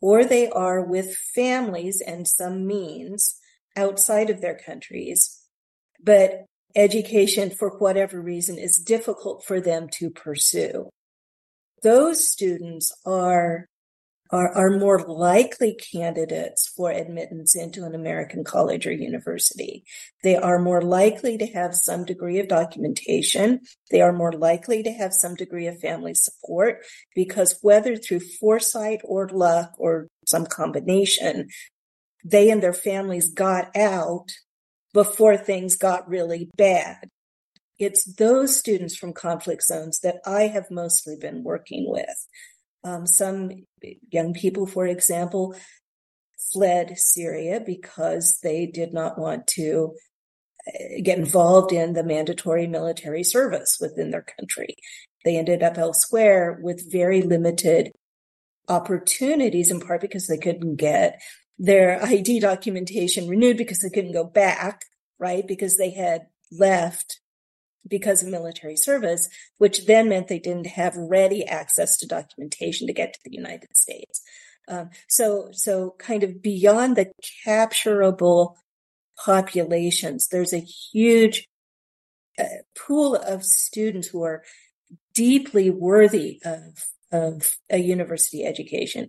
or 0.00 0.24
they 0.24 0.48
are 0.50 0.82
with 0.82 1.16
families 1.16 2.02
and 2.04 2.26
some 2.26 2.66
means 2.66 3.38
outside 3.76 4.30
of 4.30 4.40
their 4.40 4.58
countries, 4.58 5.42
but 6.02 6.44
education 6.74 7.50
for 7.50 7.78
whatever 7.78 8.20
reason 8.20 8.58
is 8.58 8.76
difficult 8.76 9.44
for 9.44 9.60
them 9.60 9.88
to 9.88 10.10
pursue 10.10 10.88
those 11.82 12.28
students 12.28 12.92
are 13.06 13.68
are, 14.32 14.52
are 14.56 14.78
more 14.78 15.00
likely 15.00 15.74
candidates 15.74 16.68
for 16.68 16.90
admittance 16.90 17.56
into 17.56 17.84
an 17.84 17.94
American 17.94 18.44
college 18.44 18.86
or 18.86 18.92
university. 18.92 19.84
They 20.22 20.36
are 20.36 20.58
more 20.58 20.82
likely 20.82 21.36
to 21.38 21.46
have 21.46 21.74
some 21.74 22.04
degree 22.04 22.38
of 22.38 22.48
documentation. 22.48 23.60
They 23.90 24.00
are 24.00 24.12
more 24.12 24.32
likely 24.32 24.82
to 24.84 24.92
have 24.92 25.12
some 25.12 25.34
degree 25.34 25.66
of 25.66 25.80
family 25.80 26.14
support 26.14 26.84
because 27.14 27.58
whether 27.62 27.96
through 27.96 28.20
foresight 28.20 29.00
or 29.04 29.28
luck 29.28 29.72
or 29.78 30.08
some 30.26 30.46
combination, 30.46 31.48
they 32.24 32.50
and 32.50 32.62
their 32.62 32.74
families 32.74 33.32
got 33.32 33.74
out 33.76 34.28
before 34.92 35.36
things 35.36 35.76
got 35.76 36.08
really 36.08 36.50
bad 36.56 37.10
it's 37.80 38.04
those 38.04 38.56
students 38.56 38.94
from 38.94 39.14
conflict 39.14 39.62
zones 39.62 40.00
that 40.00 40.16
I 40.26 40.42
have 40.48 40.70
mostly 40.70 41.16
been 41.16 41.42
working 41.42 41.86
with. 41.88 42.26
Um, 42.82 43.06
some 43.06 43.50
young 44.10 44.32
people, 44.32 44.66
for 44.66 44.86
example, 44.86 45.54
fled 46.52 46.98
Syria 46.98 47.60
because 47.64 48.38
they 48.42 48.66
did 48.66 48.92
not 48.92 49.18
want 49.18 49.46
to 49.48 49.94
uh, 50.66 51.00
get 51.02 51.18
involved 51.18 51.72
in 51.72 51.92
the 51.92 52.04
mandatory 52.04 52.66
military 52.66 53.22
service 53.22 53.78
within 53.80 54.10
their 54.10 54.24
country. 54.38 54.76
They 55.24 55.36
ended 55.36 55.62
up 55.62 55.78
elsewhere 55.78 56.58
with 56.62 56.90
very 56.90 57.22
limited 57.22 57.92
opportunities, 58.68 59.70
in 59.70 59.80
part 59.80 60.00
because 60.00 60.26
they 60.26 60.38
couldn't 60.38 60.76
get 60.76 61.20
their 61.58 62.02
ID 62.04 62.40
documentation 62.40 63.28
renewed 63.28 63.56
because 63.56 63.80
they 63.80 63.90
couldn't 63.90 64.12
go 64.12 64.24
back, 64.24 64.82
right? 65.18 65.46
Because 65.46 65.76
they 65.76 65.90
had 65.90 66.26
left 66.50 67.20
because 67.86 68.22
of 68.22 68.28
military 68.28 68.76
service, 68.76 69.28
which 69.58 69.86
then 69.86 70.08
meant 70.08 70.28
they 70.28 70.38
didn't 70.38 70.66
have 70.66 70.96
ready 70.96 71.46
access 71.46 71.96
to 71.98 72.06
documentation 72.06 72.86
to 72.86 72.92
get 72.92 73.14
to 73.14 73.20
the 73.24 73.34
United 73.34 73.76
States. 73.76 74.22
Um, 74.68 74.90
so, 75.08 75.48
so 75.52 75.94
kind 75.98 76.22
of 76.22 76.42
beyond 76.42 76.96
the 76.96 77.10
capturable 77.44 78.56
populations, 79.24 80.28
there's 80.28 80.52
a 80.52 80.58
huge 80.92 81.46
uh, 82.38 82.44
pool 82.78 83.16
of 83.16 83.44
students 83.44 84.08
who 84.08 84.22
are 84.22 84.42
deeply 85.14 85.70
worthy 85.70 86.40
of 86.44 86.62
of 87.12 87.56
a 87.68 87.78
university 87.78 88.44
education, 88.44 89.08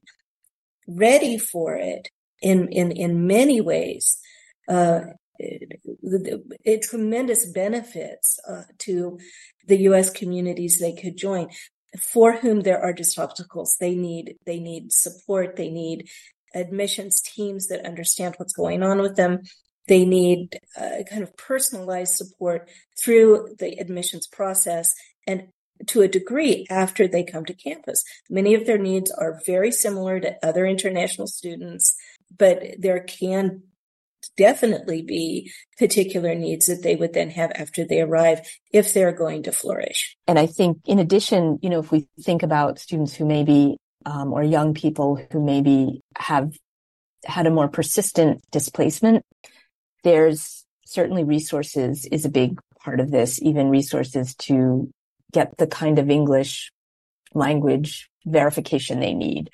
ready 0.88 1.38
for 1.38 1.76
it 1.76 2.10
in 2.42 2.68
in 2.70 2.92
in 2.92 3.28
many 3.28 3.62
ways. 3.62 4.18
Uh, 4.68 5.02
it, 6.04 6.82
tremendous 6.84 7.46
benefits 7.46 8.40
uh, 8.48 8.64
to 8.80 9.20
the 9.68 9.78
U.S. 9.84 10.10
communities 10.10 10.80
they 10.80 10.94
could 10.94 11.18
join, 11.18 11.50
for 12.00 12.34
whom 12.34 12.62
there 12.62 12.82
are 12.82 12.94
just 12.94 13.18
obstacles. 13.20 13.76
They 13.80 13.96
need 13.96 14.36
they 14.46 14.60
need 14.60 14.92
support. 14.92 15.56
They 15.56 15.70
need 15.70 16.10
admissions 16.54 17.22
teams 17.22 17.68
that 17.68 17.86
understand 17.86 18.36
what's 18.38 18.54
going 18.54 18.84
on 18.84 19.02
with 19.02 19.16
them. 19.16 19.42
They 19.88 20.06
need 20.06 20.60
uh, 20.80 21.04
kind 21.10 21.24
of 21.24 21.36
personalized 21.38 22.16
support 22.16 22.70
through 23.02 23.56
the 23.60 23.80
admissions 23.80 24.28
process 24.28 24.94
and 25.28 25.48
to 25.88 26.02
a 26.02 26.08
degree 26.08 26.66
after 26.70 27.08
they 27.08 27.24
come 27.24 27.46
to 27.46 27.54
campus. 27.54 28.04
Many 28.30 28.54
of 28.54 28.66
their 28.66 28.78
needs 28.78 29.12
are 29.12 29.42
very 29.46 29.72
similar 29.72 30.20
to 30.20 30.38
other 30.46 30.66
international 30.66 31.28
students, 31.28 31.96
but 32.38 32.62
there 32.78 33.00
can 33.00 33.64
definitely 34.38 35.02
be 35.02 35.52
particular 35.78 36.36
needs 36.36 36.68
that 36.68 36.84
they 36.84 36.96
would 36.96 37.14
then 37.14 37.30
have 37.32 37.52
after 37.56 37.86
they 37.86 38.02
arrive 38.02 38.42
if 38.72 38.94
they're 38.94 39.12
going 39.12 39.44
to 39.44 39.52
flourish. 39.52 40.16
And 40.28 40.38
I 40.38 40.46
think 40.46 40.78
in 40.86 41.00
addition, 41.00 41.60
you 41.62 41.70
know, 41.70 41.80
if 41.80 41.92
we 41.92 42.08
think 42.22 42.44
about 42.44 42.80
students 42.80 43.14
who 43.14 43.26
maybe, 43.26 43.78
um, 44.06 44.34
or 44.34 44.44
young 44.44 44.74
people 44.74 45.20
who 45.32 45.44
maybe 45.44 46.02
have 46.18 46.54
had 47.26 47.48
a 47.48 47.52
more 47.52 47.68
persistent 47.68 48.42
displacement, 48.52 49.24
there's 50.04 50.66
certainly 50.86 51.24
resources 51.24 52.06
is 52.06 52.26
a 52.26 52.30
big 52.30 52.60
part 52.84 53.00
of 53.00 53.12
this, 53.12 53.42
even 53.42 53.70
resources 53.70 54.36
to 54.36 54.90
get 55.32 55.58
the 55.58 55.68
kind 55.68 56.00
of 56.00 56.10
English 56.10 56.72
language 57.34 58.10
verification 58.26 59.00
they 59.00 59.14
need, 59.14 59.50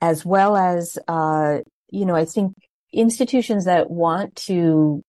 as 0.00 0.24
well 0.24 0.56
as, 0.56 0.98
uh, 1.08 1.58
you 1.90 2.06
know, 2.06 2.14
I 2.14 2.24
think 2.24 2.54
institutions 2.92 3.64
that 3.64 3.90
want 3.90 4.36
to 4.36 5.02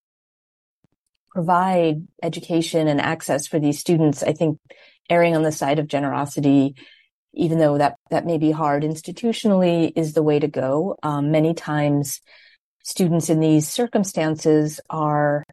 provide 1.31 2.07
education 2.21 2.87
and 2.87 3.01
access 3.01 3.47
for 3.47 3.59
these 3.59 3.79
students, 3.79 4.23
I 4.23 4.33
think 4.33 4.59
erring 5.09 5.35
on 5.35 5.43
the 5.43 5.51
side 5.51 5.79
of 5.79 5.87
generosity, 5.87 6.75
even 7.33 7.57
though 7.57 7.77
that, 7.77 7.97
that 8.09 8.25
may 8.25 8.37
be 8.37 8.51
hard 8.51 8.83
institutionally 8.83 9.91
is 9.95 10.13
the 10.13 10.23
way 10.23 10.39
to 10.39 10.47
go. 10.47 10.95
Um, 11.01 11.31
many 11.31 11.53
times 11.53 12.21
students 12.83 13.29
in 13.29 13.39
these 13.39 13.67
circumstances 13.67 14.79
are 14.89 15.43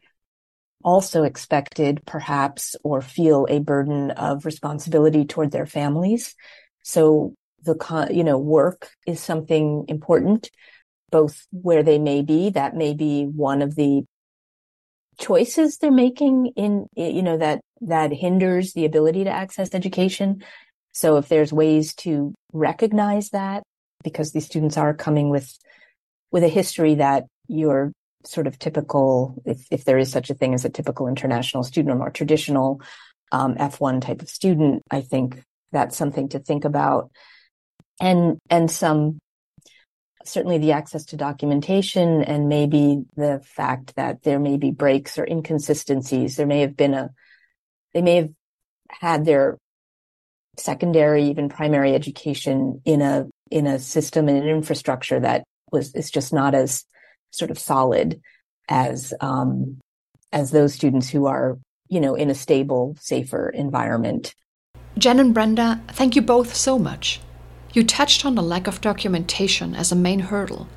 also 0.83 1.23
expected 1.23 2.01
perhaps 2.05 2.75
or 2.83 3.01
feel 3.01 3.47
a 3.49 3.59
burden 3.59 4.11
of 4.11 4.45
responsibility 4.45 5.25
toward 5.25 5.51
their 5.51 5.65
families. 5.65 6.35
So 6.83 7.35
the, 7.63 8.07
you 8.11 8.23
know, 8.23 8.37
work 8.37 8.89
is 9.05 9.19
something 9.19 9.85
important 9.87 10.49
both 11.11 11.45
where 11.51 11.83
they 11.83 11.99
may 11.99 12.21
be. 12.21 12.49
That 12.49 12.75
may 12.75 12.93
be 12.93 13.23
one 13.25 13.61
of 13.61 13.75
the 13.75 14.03
choices 15.19 15.77
they're 15.77 15.91
making 15.91 16.47
in, 16.55 16.87
you 16.95 17.21
know, 17.21 17.37
that, 17.37 17.61
that 17.81 18.11
hinders 18.11 18.73
the 18.73 18.85
ability 18.85 19.25
to 19.25 19.29
access 19.29 19.73
education. 19.73 20.43
So 20.93 21.17
if 21.17 21.27
there's 21.27 21.53
ways 21.53 21.93
to 21.95 22.33
recognize 22.53 23.29
that, 23.29 23.63
because 24.03 24.31
these 24.31 24.45
students 24.45 24.77
are 24.77 24.93
coming 24.93 25.29
with, 25.29 25.57
with 26.31 26.43
a 26.43 26.49
history 26.49 26.95
that 26.95 27.25
your 27.47 27.91
sort 28.25 28.47
of 28.47 28.57
typical, 28.57 29.41
if, 29.45 29.65
if 29.71 29.85
there 29.85 29.97
is 29.97 30.11
such 30.11 30.29
a 30.29 30.33
thing 30.33 30.53
as 30.53 30.65
a 30.65 30.69
typical 30.69 31.07
international 31.07 31.63
student 31.63 31.93
or 31.93 31.97
more 31.97 32.09
traditional 32.09 32.81
um, 33.31 33.55
F1 33.55 34.01
type 34.01 34.21
of 34.21 34.29
student, 34.29 34.81
I 34.89 35.01
think 35.01 35.43
that's 35.71 35.97
something 35.97 36.29
to 36.29 36.39
think 36.39 36.65
about. 36.65 37.11
And, 37.99 38.39
and 38.49 38.69
some 38.69 39.19
certainly 40.25 40.57
the 40.57 40.71
access 40.71 41.05
to 41.05 41.17
documentation 41.17 42.21
and 42.23 42.49
maybe 42.49 43.03
the 43.15 43.41
fact 43.43 43.95
that 43.95 44.23
there 44.23 44.39
may 44.39 44.57
be 44.57 44.71
breaks 44.71 45.17
or 45.17 45.25
inconsistencies. 45.25 46.35
There 46.35 46.47
may 46.47 46.61
have 46.61 46.75
been 46.75 46.93
a, 46.93 47.09
they 47.93 48.01
may 48.01 48.15
have 48.15 48.29
had 48.89 49.25
their 49.25 49.57
secondary, 50.57 51.25
even 51.25 51.49
primary 51.49 51.95
education 51.95 52.81
in 52.85 53.01
a, 53.01 53.27
in 53.49 53.67
a 53.67 53.79
system 53.79 54.27
and 54.29 54.37
an 54.37 54.47
infrastructure 54.47 55.19
that 55.19 55.43
was, 55.71 55.93
is 55.95 56.11
just 56.11 56.33
not 56.33 56.53
as 56.53 56.85
sort 57.31 57.51
of 57.51 57.57
solid 57.57 58.21
as, 58.69 59.13
um, 59.21 59.79
as 60.31 60.51
those 60.51 60.73
students 60.73 61.09
who 61.09 61.25
are, 61.25 61.57
you 61.87 61.99
know, 61.99 62.15
in 62.15 62.29
a 62.29 62.35
stable, 62.35 62.95
safer 62.99 63.49
environment. 63.49 64.33
Jen 64.97 65.19
and 65.19 65.33
Brenda, 65.33 65.81
thank 65.89 66.15
you 66.15 66.21
both 66.21 66.53
so 66.53 66.77
much. 66.77 67.21
You 67.73 67.85
touched 67.85 68.25
on 68.25 68.35
the 68.35 68.43
lack 68.43 68.67
of 68.67 68.81
documentation 68.81 69.75
as 69.75 69.91
a 69.91 69.95
main 69.95 70.19
hurdle. 70.19 70.67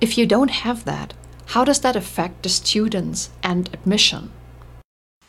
If 0.00 0.18
you 0.18 0.26
don't 0.26 0.50
have 0.50 0.84
that, 0.84 1.14
how 1.46 1.64
does 1.64 1.80
that 1.80 1.94
affect 1.94 2.42
the 2.42 2.48
students 2.48 3.30
and 3.44 3.70
admission? 3.72 4.32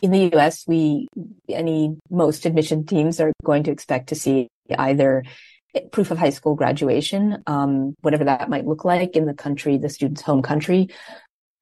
In 0.02 0.10
the 0.10 0.34
US, 0.34 0.64
we, 0.66 1.06
any, 1.48 1.96
most 2.10 2.46
admission 2.46 2.84
teams 2.84 3.20
are 3.20 3.32
going 3.44 3.62
to 3.64 3.70
expect 3.70 4.08
to 4.08 4.16
see 4.16 4.48
either 4.76 5.22
proof 5.92 6.10
of 6.10 6.18
high 6.18 6.30
school 6.30 6.56
graduation, 6.56 7.42
um, 7.46 7.94
whatever 8.00 8.24
that 8.24 8.50
might 8.50 8.66
look 8.66 8.84
like 8.84 9.14
in 9.14 9.26
the 9.26 9.34
country, 9.34 9.78
the 9.78 9.88
student's 9.88 10.22
home 10.22 10.42
country, 10.42 10.88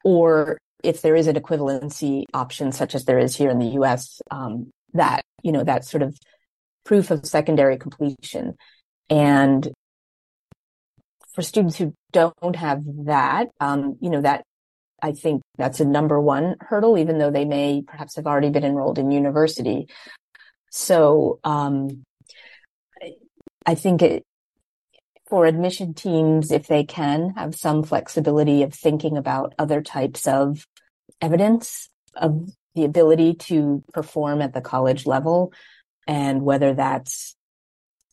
or 0.02 0.56
if 0.82 1.02
there 1.02 1.16
is 1.16 1.26
an 1.26 1.36
equivalency 1.36 2.24
option, 2.32 2.72
such 2.72 2.94
as 2.94 3.04
there 3.04 3.18
is 3.18 3.36
here 3.36 3.50
in 3.50 3.58
the 3.58 3.78
US, 3.80 4.22
um, 4.30 4.70
that, 4.94 5.24
you 5.42 5.52
know, 5.52 5.64
that 5.64 5.84
sort 5.84 6.02
of 6.02 6.16
proof 6.84 7.10
of 7.10 7.26
secondary 7.26 7.76
completion. 7.76 8.56
And 9.08 9.68
for 11.34 11.42
students 11.42 11.76
who 11.76 11.94
don't 12.12 12.56
have 12.56 12.82
that, 13.04 13.48
um, 13.60 13.96
you 14.00 14.10
know, 14.10 14.22
that 14.22 14.42
I 15.02 15.12
think 15.12 15.42
that's 15.58 15.80
a 15.80 15.84
number 15.84 16.20
one 16.20 16.56
hurdle, 16.60 16.98
even 16.98 17.18
though 17.18 17.30
they 17.30 17.44
may 17.44 17.82
perhaps 17.86 18.16
have 18.16 18.26
already 18.26 18.50
been 18.50 18.64
enrolled 18.64 18.98
in 18.98 19.10
university. 19.10 19.88
So, 20.70 21.38
um, 21.44 22.04
I 23.66 23.74
think 23.74 24.02
it, 24.02 24.24
for 25.28 25.44
admission 25.44 25.92
teams, 25.92 26.50
if 26.50 26.66
they 26.66 26.84
can 26.84 27.30
have 27.36 27.54
some 27.54 27.82
flexibility 27.82 28.62
of 28.62 28.72
thinking 28.72 29.16
about 29.16 29.54
other 29.58 29.82
types 29.82 30.26
of 30.26 30.66
evidence 31.20 31.88
of 32.14 32.48
the 32.74 32.84
ability 32.84 33.34
to 33.34 33.82
perform 33.92 34.40
at 34.40 34.54
the 34.54 34.60
college 34.60 35.06
level 35.06 35.52
and 36.06 36.42
whether 36.42 36.74
that's 36.74 37.35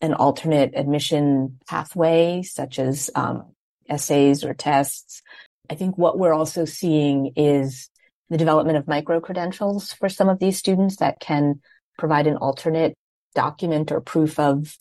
an 0.03 0.13
alternate 0.13 0.74
admission 0.75 1.57
pathway, 1.65 2.43
such 2.43 2.77
as 2.77 3.10
um, 3.15 3.53
essays 3.89 4.43
or 4.43 4.53
tests. 4.53 5.22
I 5.69 5.75
think 5.75 5.98
what 5.98 6.19
we're 6.19 6.33
also 6.33 6.65
seeing 6.65 7.31
is 7.38 7.89
the 8.29 8.38
development 8.38 8.77
of 8.77 8.86
micro 8.86 9.22
credentials 9.22 9.93
for 9.93 10.10
some 10.10 10.27
of 10.27 10.39
these 10.39 10.57
students 10.57 10.98
that 10.98 11.22
can 11.22 11.62
provide 11.98 12.27
an 12.27 12.36
alternate 12.36 12.95
document 13.33 13.93
or 13.93 14.01
proof 14.01 14.38
of, 14.39 14.77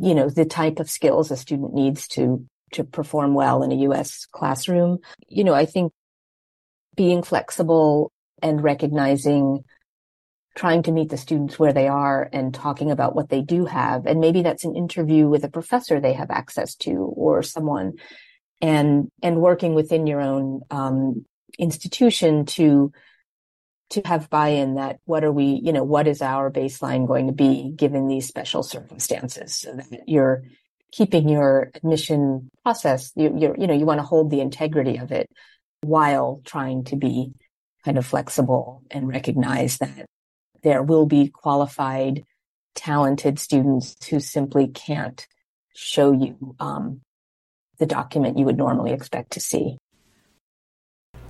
you 0.00 0.14
know, 0.14 0.28
the 0.28 0.44
type 0.44 0.80
of 0.80 0.90
skills 0.90 1.30
a 1.30 1.36
student 1.36 1.72
needs 1.72 2.06
to 2.08 2.46
to 2.72 2.84
perform 2.84 3.32
well 3.32 3.62
in 3.62 3.72
a 3.72 3.76
U.S. 3.76 4.26
classroom. 4.32 4.98
You 5.28 5.44
know, 5.44 5.54
I 5.54 5.64
think 5.64 5.92
being 6.94 7.22
flexible 7.22 8.12
and 8.42 8.62
recognizing 8.62 9.64
trying 10.56 10.82
to 10.82 10.90
meet 10.90 11.10
the 11.10 11.18
students 11.18 11.58
where 11.58 11.74
they 11.74 11.86
are 11.86 12.28
and 12.32 12.54
talking 12.54 12.90
about 12.90 13.14
what 13.14 13.28
they 13.28 13.42
do 13.42 13.66
have. 13.66 14.06
And 14.06 14.20
maybe 14.20 14.42
that's 14.42 14.64
an 14.64 14.74
interview 14.74 15.28
with 15.28 15.44
a 15.44 15.50
professor 15.50 16.00
they 16.00 16.14
have 16.14 16.30
access 16.30 16.74
to 16.76 16.92
or 16.92 17.42
someone 17.42 17.98
and, 18.62 19.10
and 19.22 19.36
working 19.42 19.74
within 19.74 20.06
your 20.06 20.22
own, 20.22 20.62
um, 20.70 21.26
institution 21.58 22.46
to, 22.46 22.90
to 23.90 24.02
have 24.06 24.30
buy-in 24.30 24.74
that 24.74 24.98
what 25.04 25.24
are 25.24 25.32
we, 25.32 25.60
you 25.62 25.72
know, 25.72 25.84
what 25.84 26.08
is 26.08 26.22
our 26.22 26.50
baseline 26.50 27.06
going 27.06 27.26
to 27.26 27.32
be 27.32 27.70
given 27.76 28.08
these 28.08 28.26
special 28.26 28.62
circumstances 28.62 29.54
so 29.54 29.74
that 29.74 30.08
you're 30.08 30.42
keeping 30.90 31.28
your 31.28 31.70
admission 31.74 32.50
process, 32.62 33.12
you, 33.14 33.34
you're, 33.38 33.56
you 33.58 33.66
know, 33.66 33.74
you 33.74 33.84
want 33.84 33.98
to 33.98 34.06
hold 34.06 34.30
the 34.30 34.40
integrity 34.40 34.96
of 34.96 35.12
it 35.12 35.28
while 35.82 36.40
trying 36.44 36.84
to 36.84 36.96
be 36.96 37.32
kind 37.84 37.98
of 37.98 38.06
flexible 38.06 38.82
and 38.90 39.06
recognize 39.06 39.78
that 39.78 40.06
there 40.62 40.82
will 40.82 41.06
be 41.06 41.28
qualified, 41.28 42.24
talented 42.74 43.38
students 43.38 43.96
who 44.06 44.20
simply 44.20 44.68
can't 44.68 45.26
show 45.74 46.12
you 46.12 46.54
um, 46.60 47.00
the 47.78 47.86
document 47.86 48.38
you 48.38 48.44
would 48.44 48.56
normally 48.56 48.92
expect 48.92 49.32
to 49.32 49.40
see. 49.40 49.78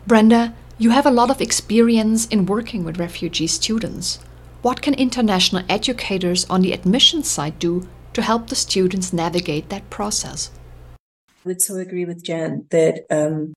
Brenda, 0.07 0.55
you 0.79 0.91
have 0.91 1.07
a 1.07 1.11
lot 1.11 1.31
of 1.31 1.41
experience 1.41 2.27
in 2.27 2.47
working 2.47 2.85
with 2.85 2.99
refugee 2.99 3.47
students. 3.47 4.19
What 4.63 4.83
can 4.83 4.95
international 4.95 5.65
educators 5.69 6.45
on 6.51 6.61
the 6.61 6.73
admissions 6.73 7.29
side 7.29 7.59
do 7.59 7.89
to 8.13 8.23
help 8.23 8.49
the 8.49 8.55
students 8.55 9.13
navigate 9.13 9.69
that 9.69 9.89
process? 9.91 10.51
I 10.91 11.49
would 11.49 11.63
so 11.63 11.77
agree 11.77 12.05
with 12.05 12.23
Jen 12.23 12.67
that 12.71 13.05
um, 13.11 13.55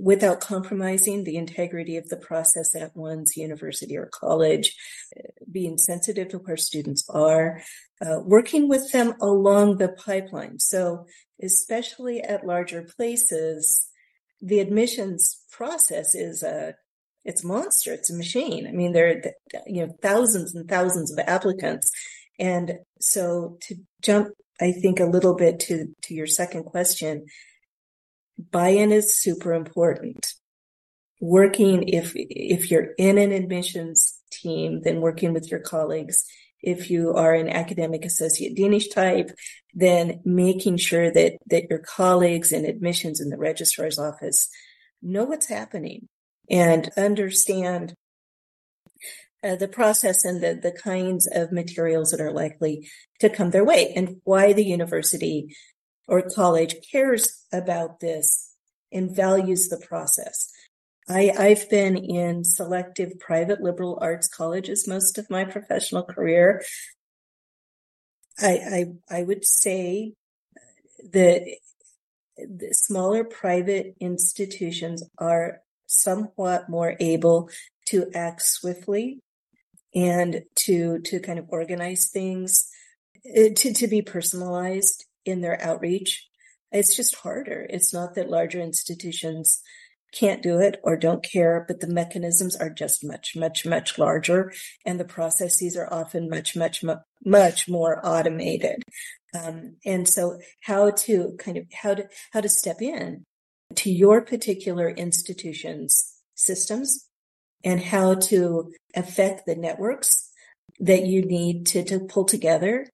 without 0.00 0.40
compromising 0.40 1.24
the 1.24 1.36
integrity 1.36 1.96
of 1.96 2.08
the 2.08 2.16
process 2.16 2.74
at 2.74 2.96
one's 2.96 3.36
university 3.36 3.96
or 3.96 4.10
college, 4.12 4.76
uh, 5.16 5.22
being 5.50 5.78
sensitive 5.78 6.28
to 6.28 6.38
where 6.38 6.56
students 6.56 7.04
are, 7.10 7.62
uh, 8.04 8.20
working 8.24 8.68
with 8.68 8.90
them 8.92 9.14
along 9.20 9.78
the 9.78 9.88
pipeline. 9.88 10.58
So, 10.58 11.06
especially 11.42 12.20
at 12.20 12.46
larger 12.46 12.82
places, 12.82 13.88
the 14.40 14.60
admissions 14.60 15.42
process 15.50 16.14
is 16.14 16.42
a 16.42 16.74
it's 17.24 17.44
a 17.44 17.46
monster. 17.46 17.92
It's 17.92 18.10
a 18.10 18.16
machine. 18.16 18.66
I 18.66 18.72
mean, 18.72 18.92
there 18.92 19.08
are 19.08 19.60
you 19.66 19.86
know 19.86 19.96
thousands 20.02 20.54
and 20.54 20.68
thousands 20.68 21.12
of 21.12 21.20
applicants, 21.20 21.90
and 22.38 22.78
so 23.00 23.58
to 23.62 23.76
jump, 24.00 24.28
I 24.60 24.72
think 24.72 24.98
a 24.98 25.06
little 25.06 25.34
bit 25.34 25.60
to 25.60 25.94
to 26.02 26.14
your 26.14 26.26
second 26.26 26.64
question 26.64 27.26
buy-in 28.50 28.92
is 28.92 29.16
super 29.16 29.52
important. 29.52 30.34
Working 31.20 31.88
if 31.88 32.12
if 32.16 32.70
you're 32.70 32.90
in 32.98 33.18
an 33.18 33.32
admissions 33.32 34.18
team, 34.30 34.82
then 34.82 35.00
working 35.00 35.32
with 35.32 35.50
your 35.50 35.60
colleagues. 35.60 36.24
If 36.60 36.90
you 36.90 37.14
are 37.14 37.34
an 37.34 37.48
academic 37.48 38.04
associate 38.04 38.56
deanish 38.56 38.92
type, 38.92 39.30
then 39.74 40.20
making 40.24 40.78
sure 40.78 41.10
that 41.12 41.34
that 41.46 41.70
your 41.70 41.78
colleagues 41.78 42.52
in 42.52 42.64
admissions 42.64 43.20
in 43.20 43.30
the 43.30 43.38
registrar's 43.38 43.98
office 43.98 44.48
know 45.00 45.24
what's 45.24 45.48
happening 45.48 46.08
and 46.50 46.90
understand 46.96 47.94
uh, 49.44 49.56
the 49.56 49.68
process 49.68 50.24
and 50.24 50.40
the, 50.40 50.54
the 50.54 50.72
kinds 50.72 51.26
of 51.26 51.50
materials 51.50 52.10
that 52.10 52.20
are 52.20 52.32
likely 52.32 52.88
to 53.18 53.28
come 53.28 53.50
their 53.50 53.64
way 53.64 53.92
and 53.96 54.20
why 54.24 54.52
the 54.52 54.64
university 54.64 55.56
or 56.06 56.22
college 56.22 56.76
cares 56.90 57.44
about 57.52 58.00
this 58.00 58.54
and 58.92 59.14
values 59.14 59.68
the 59.68 59.78
process. 59.78 60.52
I, 61.08 61.32
I've 61.36 61.68
been 61.68 61.96
in 61.96 62.44
selective 62.44 63.18
private 63.18 63.60
liberal 63.60 63.98
arts 64.00 64.28
colleges 64.28 64.86
most 64.86 65.18
of 65.18 65.30
my 65.30 65.44
professional 65.44 66.04
career. 66.04 66.62
I, 68.38 68.86
I, 69.10 69.18
I 69.18 69.22
would 69.22 69.44
say 69.44 70.14
that 71.12 71.42
the 72.36 72.72
smaller 72.72 73.24
private 73.24 73.94
institutions 74.00 75.02
are 75.18 75.60
somewhat 75.86 76.68
more 76.68 76.96
able 77.00 77.50
to 77.86 78.10
act 78.14 78.42
swiftly 78.42 79.20
and 79.94 80.42
to 80.54 81.00
to 81.00 81.20
kind 81.20 81.38
of 81.38 81.46
organize 81.50 82.08
things 82.08 82.68
uh, 83.36 83.50
to 83.54 83.74
to 83.74 83.86
be 83.86 84.00
personalized 84.00 85.04
in 85.24 85.40
their 85.40 85.62
outreach. 85.62 86.28
It's 86.70 86.96
just 86.96 87.16
harder. 87.16 87.66
It's 87.68 87.92
not 87.92 88.14
that 88.14 88.30
larger 88.30 88.60
institutions 88.60 89.62
can't 90.12 90.42
do 90.42 90.58
it 90.58 90.78
or 90.82 90.96
don't 90.96 91.22
care, 91.22 91.64
but 91.66 91.80
the 91.80 91.86
mechanisms 91.86 92.54
are 92.56 92.70
just 92.70 93.04
much, 93.04 93.34
much, 93.34 93.64
much 93.64 93.98
larger, 93.98 94.52
and 94.84 95.00
the 95.00 95.04
processes 95.04 95.76
are 95.76 95.92
often 95.92 96.28
much, 96.28 96.54
much, 96.54 96.84
much 97.24 97.68
more 97.68 98.00
automated. 98.04 98.82
Um, 99.34 99.76
and 99.84 100.06
so, 100.06 100.38
how 100.60 100.90
to 100.90 101.34
kind 101.38 101.56
of 101.56 101.64
how 101.72 101.94
to 101.94 102.06
how 102.32 102.42
to 102.42 102.48
step 102.48 102.82
in 102.82 103.24
to 103.76 103.90
your 103.90 104.20
particular 104.20 104.90
institution's 104.90 106.14
systems, 106.34 107.08
and 107.64 107.80
how 107.80 108.14
to 108.14 108.72
affect 108.94 109.46
the 109.46 109.56
networks 109.56 110.30
that 110.78 111.06
you 111.06 111.22
need 111.22 111.64
to 111.66 111.82
to 111.84 112.00
pull 112.00 112.24
together 112.24 112.86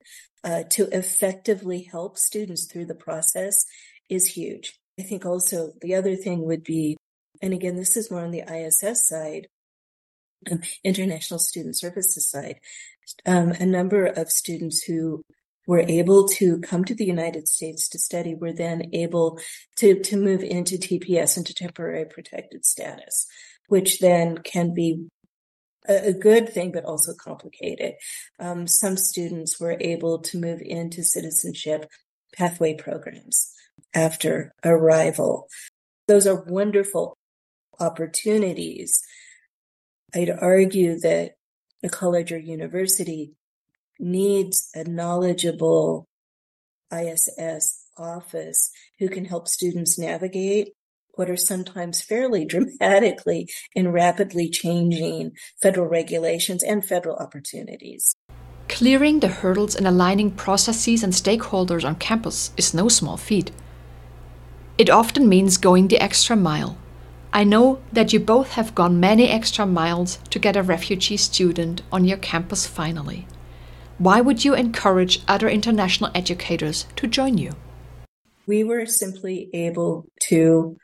uh, 0.45 0.63
to 0.71 0.85
effectively 0.97 1.83
help 1.83 2.19
students 2.19 2.67
through 2.67 2.87
the 2.87 2.95
process 2.95 3.65
is 4.09 4.27
huge. 4.27 4.79
I 4.99 5.03
think 5.03 5.25
also 5.25 5.73
the 5.81 5.95
other 5.95 6.17
thing 6.17 6.45
would 6.45 6.65
be, 6.65 6.97
and 7.41 7.53
again, 7.53 7.77
this 7.77 7.97
is 7.97 8.11
more 8.11 8.25
on 8.25 8.31
the 8.31 8.43
ISS 8.43 9.09
side, 9.09 9.49
um, 10.51 10.61
International 10.85 11.39
Student 11.39 11.77
Services 11.77 12.29
side, 12.29 12.61
um, 13.27 13.51
a 13.53 13.67
number 13.67 14.07
of 14.07 14.31
students 14.31 14.83
who 14.83 15.23
were 15.67 15.85
able 15.87 16.27
to 16.27 16.59
come 16.61 16.85
to 16.85 16.95
the 16.95 17.05
United 17.05 17.47
States 17.47 17.89
to 17.91 17.99
study 17.99 18.35
were 18.35 18.53
then 18.53 18.89
able 18.95 19.39
to, 19.77 20.01
to 20.01 20.17
move 20.17 20.43
into 20.43 20.77
TPS, 20.77 21.37
into 21.37 21.53
temporary 21.53 22.07
protected 22.07 22.65
status, 22.65 23.27
which 23.69 23.99
then 23.99 24.39
can 24.39 24.73
be 24.73 25.09
a, 25.89 26.13
good 26.13 26.49
thing, 26.49 26.71
but 26.73 26.85
also 26.85 27.15
complicated. 27.15 27.95
Um, 28.39 28.67
some 28.67 28.97
students 28.97 29.59
were 29.59 29.77
able 29.81 30.19
to 30.21 30.39
move 30.39 30.61
into 30.61 31.03
citizenship 31.03 31.91
pathway 32.35 32.75
programs 32.75 33.53
after 33.95 34.53
arrival. 34.65 35.49
Those 36.07 36.27
are 36.27 36.45
wonderful 36.45 37.17
opportunities. 37.81 39.03
I'd 40.15 40.31
argue 40.31 40.99
that 41.01 41.33
a 41.83 41.89
college 41.89 42.33
or 42.33 42.39
university 42.39 43.33
needs 43.99 44.71
a 44.75 44.85
knowledgeable 44.85 46.07
ISS 46.93 47.87
office 47.97 48.71
who 48.99 49.09
can 49.09 49.25
help 49.25 49.49
students 49.49 49.99
navigate 49.99 50.73
what 51.19 51.29
are 51.29 51.37
sometimes 51.37 52.01
fairly 52.01 52.45
dramatically 52.53 53.49
and 53.75 53.93
rapidly 53.93 54.49
changing 54.49 55.33
federal 55.61 55.89
regulations 55.89 56.63
and 56.63 56.85
federal 56.85 57.17
opportunities. 57.17 58.15
Clearing 58.69 59.19
the 59.19 59.29
hurdles 59.29 59.75
and 59.75 59.87
aligning 59.87 60.31
processes 60.31 61.03
and 61.03 61.13
stakeholders 61.13 61.85
on 61.85 61.97
campus 61.97 62.53
is 62.57 62.73
no 62.73 62.89
small 62.89 63.17
feat. 63.17 63.51
It 64.77 64.91
often 64.91 65.29
means 65.29 65.57
going 65.57 65.89
the 65.89 66.01
extra 66.01 66.37
mile. 66.37 66.79
I 67.33 67.45
know 67.45 67.81
that 67.93 68.13
you 68.13 68.21
both 68.21 68.53
have 68.53 68.75
gone 68.75 69.01
many 69.01 69.29
extra 69.29 69.67
miles 69.67 70.19
to 70.31 70.39
get 70.39 70.57
a 70.57 70.63
refugee 70.63 71.17
student 71.17 71.83
on 71.91 72.05
your 72.05 72.19
campus 72.19 72.67
finally. 72.67 73.27
Why 73.99 74.21
would 74.21 74.45
you 74.45 74.55
encourage 74.55 75.23
other 75.27 75.49
international 75.49 76.13
educators 76.15 76.87
to 76.95 77.09
join 77.09 77.37
you? 77.37 77.57
We 78.47 78.63
were 78.63 78.87
simply 78.87 79.51
able 79.53 80.07
to 80.29 80.77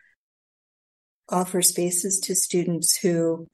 offer 1.28 1.62
spaces 1.62 2.20
to 2.20 2.34
students 2.34 2.98
who 2.98 3.46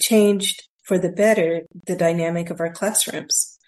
changed 0.00 0.68
for 0.82 0.98
the 0.98 1.10
better 1.10 1.62
the 1.86 1.96
dynamic 1.96 2.50
of 2.50 2.60
our 2.60 2.72
classrooms. 2.72 3.58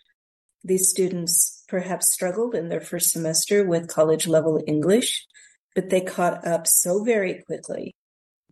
These 0.65 0.89
students 0.89 1.65
perhaps 1.69 2.13
struggled 2.13 2.55
in 2.55 2.69
their 2.69 2.81
first 2.81 3.11
semester 3.11 3.65
with 3.65 3.89
college 3.89 4.27
level 4.27 4.63
English, 4.67 5.27
but 5.75 5.91
they 5.91 6.01
caught 6.01 6.47
up 6.47 6.67
so 6.67 7.03
very 7.05 7.43
quickly 7.47 7.95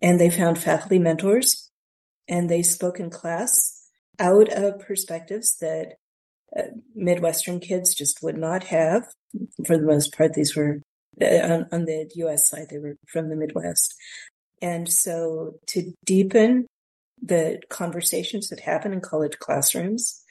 and 0.01 0.21
they 0.21 0.31
found 0.31 0.59
faculty 0.59 0.99
mentors 0.99 1.71
and 2.29 2.49
they 2.49 2.63
spoke 2.63 3.01
in 3.01 3.11
class 3.11 3.89
out 4.19 4.49
of 4.53 4.79
perspectives 4.81 5.57
that 5.61 5.95
uh, 6.57 6.63
Midwestern 6.95 7.61
kids 7.61 7.95
just 7.95 8.23
would 8.23 8.39
not 8.39 8.65
have. 8.65 9.05
For 9.67 9.77
the 9.77 9.85
most 9.85 10.17
part, 10.17 10.35
these 10.35 10.55
were 10.55 10.81
uh, 11.21 11.25
on, 11.25 11.67
on 11.73 11.85
the 11.85 12.09
US 12.17 12.49
side, 12.49 12.69
they 12.71 12.79
were 12.79 12.97
from 13.07 13.29
the 13.29 13.37
Midwest. 13.37 13.95
And 14.65 14.89
so 14.89 15.57
to 15.67 15.93
deepen 16.07 16.67
the 17.21 17.61
conversations 17.69 18.49
that 18.49 18.61
happen 18.61 18.95
in 18.95 19.03
college 19.03 19.39
classrooms 19.39 20.23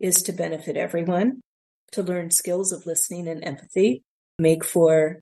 is 0.00 0.22
to 0.22 0.32
benefit 0.32 0.76
everyone, 0.76 1.40
to 1.90 2.04
learn 2.04 2.30
skills 2.30 2.70
of 2.70 2.86
listening 2.86 3.26
and 3.26 3.44
empathy, 3.44 4.04
make 4.38 4.64
for, 4.64 5.18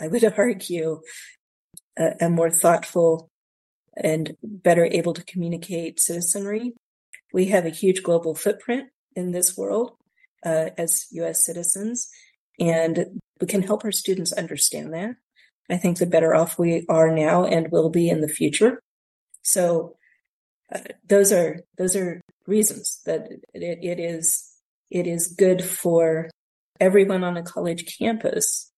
I 0.00 0.08
would 0.08 0.24
argue, 0.38 1.02
a, 1.98 2.12
a 2.22 2.30
more 2.30 2.50
thoughtful 2.50 3.28
and 3.94 4.34
better 4.42 4.86
able 4.86 5.12
to 5.12 5.24
communicate 5.24 6.00
citizenry. 6.00 6.72
We 7.34 7.48
have 7.48 7.66
a 7.66 7.70
huge 7.70 8.02
global 8.02 8.34
footprint 8.34 8.88
in 9.16 9.32
this 9.32 9.54
world 9.54 9.92
uh, 10.46 10.70
as 10.78 11.08
US 11.10 11.44
citizens, 11.44 12.08
and 12.58 13.20
we 13.38 13.46
can 13.46 13.64
help 13.64 13.84
our 13.84 13.92
students 13.92 14.32
understand 14.32 14.94
that. 14.94 15.16
I 15.70 15.76
think 15.76 15.98
the 15.98 16.06
better 16.06 16.34
off 16.34 16.58
we 16.58 16.84
are 16.88 17.10
now 17.14 17.44
and 17.44 17.70
will 17.70 17.90
be 17.90 18.08
in 18.08 18.20
the 18.20 18.28
future. 18.28 18.82
So 19.42 19.96
uh, 20.74 20.80
those 21.06 21.32
are 21.32 21.60
those 21.76 21.96
are 21.96 22.20
reasons 22.46 23.00
that 23.06 23.28
it, 23.54 23.78
it 23.82 24.00
is 24.00 24.50
it 24.90 25.06
is 25.06 25.28
good 25.28 25.64
for 25.64 26.30
everyone 26.80 27.24
on 27.24 27.36
a 27.36 27.42
college 27.42 27.98
campus 27.98 28.70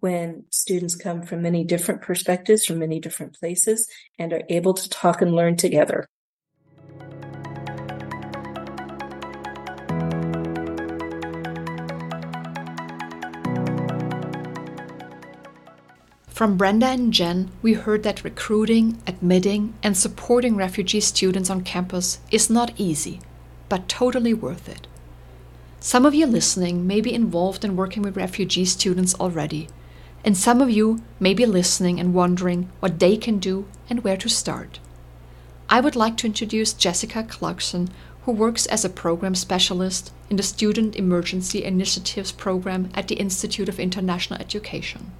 when 0.00 0.44
students 0.50 0.94
come 0.94 1.22
from 1.22 1.42
many 1.42 1.64
different 1.64 2.02
perspectives 2.02 2.64
from 2.64 2.78
many 2.78 3.00
different 3.00 3.34
places 3.34 3.88
and 4.18 4.32
are 4.32 4.42
able 4.48 4.74
to 4.74 4.88
talk 4.88 5.20
and 5.20 5.34
learn 5.34 5.56
together. 5.56 6.06
From 16.38 16.56
Brenda 16.56 16.86
and 16.86 17.12
Jen, 17.12 17.50
we 17.62 17.72
heard 17.72 18.04
that 18.04 18.22
recruiting, 18.22 19.02
admitting, 19.08 19.74
and 19.82 19.96
supporting 19.96 20.54
refugee 20.54 21.00
students 21.00 21.50
on 21.50 21.62
campus 21.62 22.20
is 22.30 22.48
not 22.48 22.70
easy, 22.76 23.18
but 23.68 23.88
totally 23.88 24.32
worth 24.32 24.68
it. 24.68 24.86
Some 25.80 26.06
of 26.06 26.14
you 26.14 26.26
listening 26.26 26.86
may 26.86 27.00
be 27.00 27.12
involved 27.12 27.64
in 27.64 27.74
working 27.74 28.04
with 28.04 28.16
refugee 28.16 28.66
students 28.66 29.16
already, 29.16 29.68
and 30.24 30.36
some 30.36 30.60
of 30.60 30.70
you 30.70 31.02
may 31.18 31.34
be 31.34 31.44
listening 31.44 31.98
and 31.98 32.14
wondering 32.14 32.70
what 32.78 33.00
they 33.00 33.16
can 33.16 33.40
do 33.40 33.66
and 33.90 34.04
where 34.04 34.16
to 34.18 34.28
start. 34.28 34.78
I 35.68 35.80
would 35.80 35.96
like 35.96 36.16
to 36.18 36.28
introduce 36.28 36.72
Jessica 36.72 37.24
Clarkson, 37.24 37.88
who 38.26 38.30
works 38.30 38.66
as 38.66 38.84
a 38.84 38.88
program 38.88 39.34
specialist 39.34 40.12
in 40.30 40.36
the 40.36 40.44
Student 40.44 40.94
Emergency 40.94 41.64
Initiatives 41.64 42.30
program 42.30 42.90
at 42.94 43.08
the 43.08 43.16
Institute 43.16 43.68
of 43.68 43.80
International 43.80 44.40
Education 44.40 45.10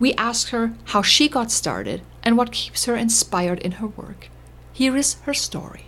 we 0.00 0.14
asked 0.14 0.48
her 0.48 0.72
how 0.86 1.02
she 1.02 1.28
got 1.28 1.52
started 1.52 2.00
and 2.22 2.36
what 2.36 2.50
keeps 2.50 2.86
her 2.86 2.96
inspired 2.96 3.60
in 3.60 3.72
her 3.72 3.86
work. 3.86 4.30
Here 4.72 4.96
is 4.96 5.20
her 5.22 5.34
story. 5.34 5.84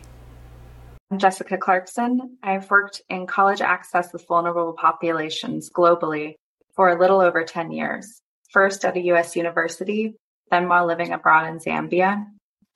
I'm 1.11 1.19
Jessica 1.19 1.57
Clarkson. 1.57 2.39
I've 2.43 2.71
worked 2.71 3.03
in 3.09 3.27
college 3.27 3.63
access 3.63 4.13
with 4.13 4.27
vulnerable 4.29 4.75
populations 4.75 5.71
globally 5.71 6.35
for 6.75 6.91
a 6.91 6.99
little 6.99 7.21
over 7.21 7.43
10 7.43 7.73
years, 7.73 8.21
first 8.51 8.85
at 8.85 8.97
a 8.97 9.01
US 9.13 9.35
university, 9.35 10.15
then 10.51 10.69
while 10.69 10.87
living 10.87 11.13
abroad 11.13 11.49
in 11.49 11.59
Zambia, 11.59 12.25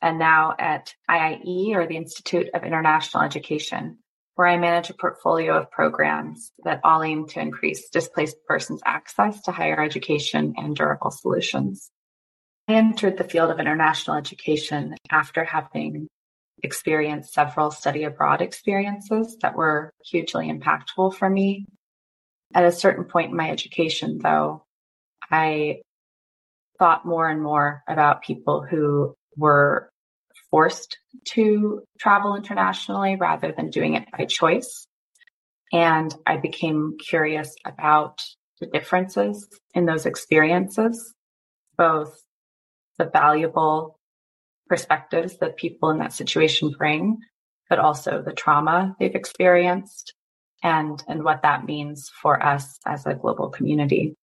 and 0.02 0.18
now 0.18 0.54
at 0.58 0.94
IIE 1.10 1.74
or 1.74 1.86
the 1.86 1.96
Institute 1.96 2.48
of 2.54 2.64
International 2.64 3.22
Education, 3.22 3.98
where 4.36 4.46
I 4.46 4.58
manage 4.58 4.90
a 4.90 4.94
portfolio 4.94 5.56
of 5.56 5.70
programs 5.70 6.52
that 6.64 6.80
all 6.84 7.02
aim 7.02 7.26
to 7.28 7.40
increase 7.40 7.88
displaced 7.88 8.36
persons' 8.46 8.82
access 8.84 9.40
to 9.42 9.50
higher 9.50 9.82
education 9.82 10.54
and 10.58 10.76
durable 10.76 11.10
solutions. 11.10 11.90
I 12.68 12.74
entered 12.74 13.16
the 13.16 13.24
field 13.24 13.50
of 13.50 13.58
international 13.58 14.16
education 14.16 14.94
after 15.10 15.44
having 15.44 16.08
experienced 16.62 17.32
several 17.32 17.70
study 17.70 18.04
abroad 18.04 18.42
experiences 18.42 19.36
that 19.40 19.56
were 19.56 19.90
hugely 20.04 20.50
impactful 20.50 21.14
for 21.14 21.28
me. 21.28 21.64
At 22.54 22.64
a 22.64 22.72
certain 22.72 23.04
point 23.04 23.30
in 23.30 23.36
my 23.36 23.50
education, 23.50 24.18
though, 24.22 24.64
I 25.30 25.80
thought 26.78 27.06
more 27.06 27.28
and 27.28 27.42
more 27.42 27.82
about 27.88 28.22
people 28.22 28.66
who 28.68 29.14
were 29.36 29.88
forced 30.50 30.98
to 31.24 31.82
travel 31.98 32.36
internationally 32.36 33.16
rather 33.16 33.52
than 33.52 33.70
doing 33.70 33.94
it 33.94 34.08
by 34.16 34.24
choice. 34.24 34.86
And 35.72 36.14
I 36.26 36.36
became 36.36 36.96
curious 36.98 37.54
about 37.64 38.22
the 38.60 38.66
differences 38.66 39.48
in 39.74 39.86
those 39.86 40.06
experiences, 40.06 41.14
both 41.76 42.16
the 42.98 43.04
valuable 43.04 43.98
perspectives 44.68 45.38
that 45.38 45.56
people 45.56 45.90
in 45.90 45.98
that 45.98 46.12
situation 46.12 46.74
bring, 46.76 47.18
but 47.68 47.78
also 47.78 48.22
the 48.22 48.32
trauma 48.32 48.96
they've 48.98 49.14
experienced 49.14 50.14
and, 50.62 51.02
and 51.08 51.22
what 51.22 51.42
that 51.42 51.64
means 51.64 52.10
for 52.22 52.42
us 52.42 52.78
as 52.86 53.06
a 53.06 53.14
global 53.14 53.50
community. 53.50 54.14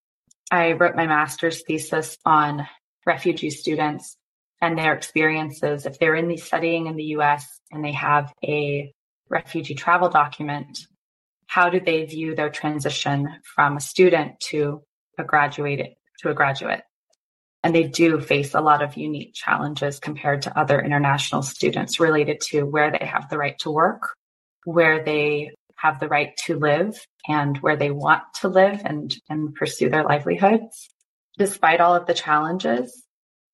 I 0.51 0.73
wrote 0.73 0.95
my 0.95 1.07
master's 1.07 1.63
thesis 1.63 2.17
on 2.25 2.67
refugee 3.05 3.49
students 3.49 4.17
and 4.63 4.77
their 4.77 4.93
experiences. 4.93 5.85
If 5.85 5.99
they're 5.99 6.15
in 6.15 6.29
the 6.29 6.37
studying 6.37 6.87
in 6.87 6.95
the 6.95 7.17
US 7.17 7.45
and 7.69 7.83
they 7.83 7.91
have 7.91 8.31
a 8.41 8.93
refugee 9.29 9.75
travel 9.75 10.07
document, 10.07 10.79
how 11.47 11.69
do 11.69 11.81
they 11.81 12.05
view 12.05 12.33
their 12.33 12.49
transition 12.49 13.27
from 13.55 13.75
a 13.75 13.81
student 13.81 14.39
to 14.51 14.81
a 15.19 15.25
graduate 15.25 15.97
to 16.19 16.29
a 16.29 16.33
graduate? 16.33 16.81
And 17.61 17.75
they 17.75 17.83
do 17.83 18.21
face 18.21 18.53
a 18.53 18.61
lot 18.61 18.81
of 18.81 18.95
unique 18.95 19.33
challenges 19.33 19.99
compared 19.99 20.43
to 20.43 20.57
other 20.57 20.81
international 20.81 21.41
students 21.41 21.99
related 21.99 22.39
to 22.51 22.63
where 22.63 22.89
they 22.89 23.05
have 23.05 23.29
the 23.29 23.37
right 23.37 23.59
to 23.59 23.71
work, 23.71 24.15
where 24.63 25.03
they 25.03 25.51
have 25.75 25.99
the 25.99 26.07
right 26.07 26.31
to 26.45 26.57
live 26.57 26.97
and 27.27 27.57
where 27.57 27.75
they 27.75 27.91
want 27.91 28.23
to 28.39 28.47
live 28.47 28.81
and, 28.85 29.13
and 29.29 29.55
pursue 29.55 29.89
their 29.89 30.05
livelihoods. 30.05 30.89
Despite 31.37 31.81
all 31.81 31.95
of 31.95 32.05
the 32.05 32.13
challenges, 32.13 33.02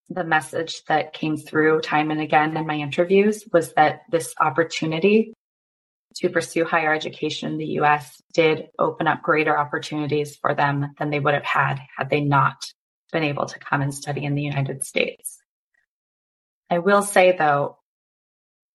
the 0.09 0.23
message 0.23 0.83
that 0.85 1.13
came 1.13 1.37
through 1.37 1.81
time 1.81 2.11
and 2.11 2.21
again 2.21 2.57
in 2.57 2.65
my 2.65 2.75
interviews 2.75 3.43
was 3.51 3.73
that 3.73 4.01
this 4.09 4.33
opportunity 4.39 5.33
to 6.15 6.29
pursue 6.29 6.65
higher 6.65 6.93
education 6.93 7.51
in 7.51 7.57
the 7.57 7.79
US 7.81 8.21
did 8.33 8.69
open 8.79 9.07
up 9.07 9.21
greater 9.21 9.57
opportunities 9.57 10.35
for 10.35 10.55
them 10.55 10.93
than 10.97 11.09
they 11.09 11.19
would 11.19 11.35
have 11.35 11.45
had 11.45 11.79
had 11.95 12.09
they 12.09 12.21
not 12.21 12.65
been 13.11 13.23
able 13.23 13.45
to 13.45 13.59
come 13.59 13.81
and 13.81 13.93
study 13.93 14.23
in 14.23 14.35
the 14.35 14.41
United 14.41 14.83
States. 14.83 15.39
I 16.69 16.79
will 16.79 17.01
say 17.03 17.35
though, 17.37 17.77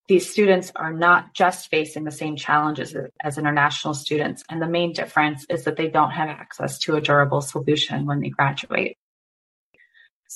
these 0.07 0.31
students 0.31 0.70
are 0.77 0.92
not 0.92 1.35
just 1.35 1.70
facing 1.70 2.05
the 2.05 2.11
same 2.11 2.37
challenges 2.37 2.94
as 3.23 3.38
international 3.38 3.94
students. 3.94 4.44
And 4.51 4.61
the 4.61 4.68
main 4.68 4.92
difference 4.92 5.47
is 5.49 5.64
that 5.64 5.77
they 5.77 5.88
don't 5.88 6.11
have 6.11 6.29
access 6.29 6.79
to 6.81 6.97
a 6.97 7.01
durable 7.01 7.40
solution 7.40 8.05
when 8.05 8.20
they 8.20 8.29
graduate. 8.29 8.99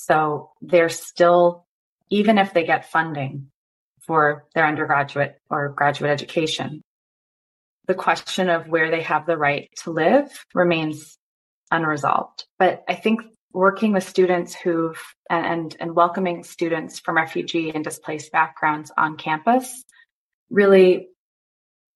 So 0.01 0.51
they're 0.61 0.89
still, 0.89 1.65
even 2.09 2.37
if 2.37 2.53
they 2.53 2.63
get 2.63 2.89
funding 2.89 3.51
for 4.07 4.45
their 4.55 4.65
undergraduate 4.65 5.35
or 5.49 5.69
graduate 5.69 6.11
education, 6.11 6.81
the 7.85 7.95
question 7.95 8.49
of 8.49 8.67
where 8.67 8.91
they 8.91 9.01
have 9.01 9.25
the 9.25 9.37
right 9.37 9.69
to 9.83 9.91
live 9.91 10.31
remains 10.55 11.17
unresolved. 11.69 12.45
But 12.57 12.83
I 12.87 12.95
think 12.95 13.21
working 13.51 13.91
with 13.91 14.07
students 14.07 14.55
who've 14.55 15.01
and, 15.29 15.75
and 15.79 15.95
welcoming 15.95 16.43
students 16.43 16.99
from 16.99 17.17
refugee 17.17 17.71
and 17.75 17.83
displaced 17.83 18.31
backgrounds 18.31 18.91
on 18.97 19.17
campus 19.17 19.83
really 20.49 21.09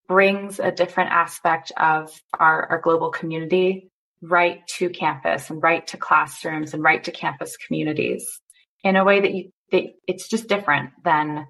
brings 0.10 0.60
a 0.60 0.72
different 0.72 1.12
aspect 1.12 1.72
of 1.78 2.12
our, 2.38 2.66
our 2.66 2.82
global 2.82 3.12
community 3.12 3.90
right 4.24 4.66
to 4.68 4.90
campus 4.90 5.50
and 5.50 5.62
right 5.62 5.86
to 5.88 5.98
classrooms 5.98 6.74
and 6.74 6.82
right 6.82 7.04
to 7.04 7.12
campus 7.12 7.58
communities 7.58 8.40
in 8.84 8.96
a 8.96 9.04
way 9.04 9.22
that 9.22 9.34
you 9.34 9.52
that 9.72 9.84
it's 10.08 10.30
just 10.30 10.48
different 10.48 10.92
than 11.04 11.48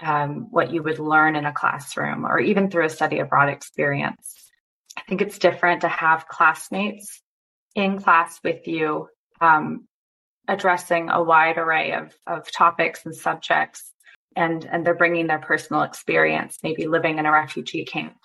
um, 0.00 0.48
what 0.50 0.72
you 0.72 0.82
would 0.82 0.98
learn 0.98 1.36
in 1.36 1.46
a 1.46 1.52
classroom 1.52 2.24
or 2.24 2.38
even 2.38 2.70
through 2.70 2.84
a 2.84 2.90
study 2.90 3.18
abroad 3.18 3.48
experience. 3.48 4.34
I 4.96 5.02
think 5.08 5.22
it's 5.22 5.38
different 5.38 5.82
to 5.82 5.88
have 5.88 6.28
classmates 6.28 7.22
in 7.74 8.00
class 8.00 8.38
with 8.44 8.66
you 8.66 9.08
um, 9.40 9.86
addressing 10.48 11.08
a 11.08 11.22
wide 11.22 11.56
array 11.56 11.92
of, 11.92 12.14
of 12.26 12.50
topics 12.52 13.06
and 13.06 13.14
subjects 13.14 13.92
and 14.36 14.64
and 14.64 14.84
they're 14.84 14.94
bringing 14.94 15.26
their 15.26 15.38
personal 15.38 15.82
experience 15.82 16.58
maybe 16.62 16.86
living 16.86 17.18
in 17.18 17.26
a 17.26 17.32
refugee 17.32 17.84
camp 17.84 18.16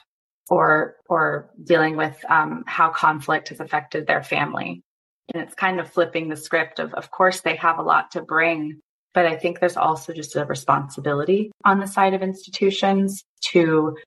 or 0.50 0.96
or 1.10 1.50
dealing 1.64 1.98
with 1.98 2.18
um, 2.30 2.64
how 2.68 2.90
conflict 2.90 3.50
has 3.50 3.60
affected 3.60 4.08
their 4.08 4.24
family. 4.24 4.82
And 5.34 5.44
it's 5.44 5.56
kind 5.56 5.80
of 5.80 5.92
flipping 5.92 6.30
the 6.30 6.38
script 6.38 6.80
of, 6.80 6.94
of 6.94 7.12
course, 7.12 7.42
they 7.42 7.58
have 7.58 7.80
a 7.80 7.84
lot 7.84 8.12
to 8.12 8.22
bring, 8.22 8.80
but 9.14 9.26
I 9.26 9.36
think 9.36 9.60
there's 9.60 9.76
also 9.76 10.14
just 10.14 10.36
a 10.36 10.46
responsibility 10.46 11.52
on 11.66 11.80
the 11.80 11.88
side 11.88 12.14
of 12.14 12.22
institutions 12.22 13.24
to 13.52 13.98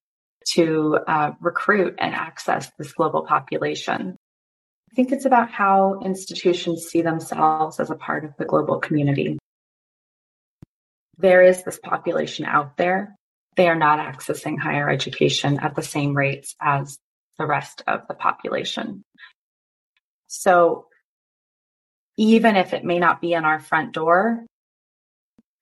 to 0.55 0.99
uh, 1.07 1.33
recruit 1.41 1.97
and 1.99 2.15
access 2.15 2.71
this 2.79 2.93
global 2.93 3.23
population. 3.23 4.17
I 4.91 4.95
think 4.95 5.13
it's 5.13 5.27
about 5.27 5.51
how 5.51 6.01
institutions 6.05 6.87
see 6.87 7.03
themselves 7.03 7.79
as 7.79 7.91
a 7.91 7.95
part 7.95 8.25
of 8.25 8.33
the 8.39 8.45
global 8.45 8.81
community. 8.81 9.39
There 11.19 11.43
is 11.43 11.63
this 11.63 11.79
population 11.79 12.47
out 12.47 12.77
there. 12.77 13.15
They 13.61 13.69
are 13.69 13.77
not 13.77 13.99
accessing 13.99 14.59
higher 14.59 14.89
education 14.89 15.61
at 15.61 15.75
the 15.75 15.83
same 15.83 16.17
rates 16.17 16.57
as 16.63 16.99
the 17.37 17.45
rest 17.45 17.83
of 17.87 18.09
the 18.09 18.15
population. 18.15 19.05
So 20.29 20.87
even 22.17 22.57
if 22.57 22.73
it 22.73 22.87
may 22.87 22.99
not 22.99 23.21
be 23.21 23.35
in 23.35 23.45
our 23.45 23.61
front 23.61 23.93
door, 23.93 24.47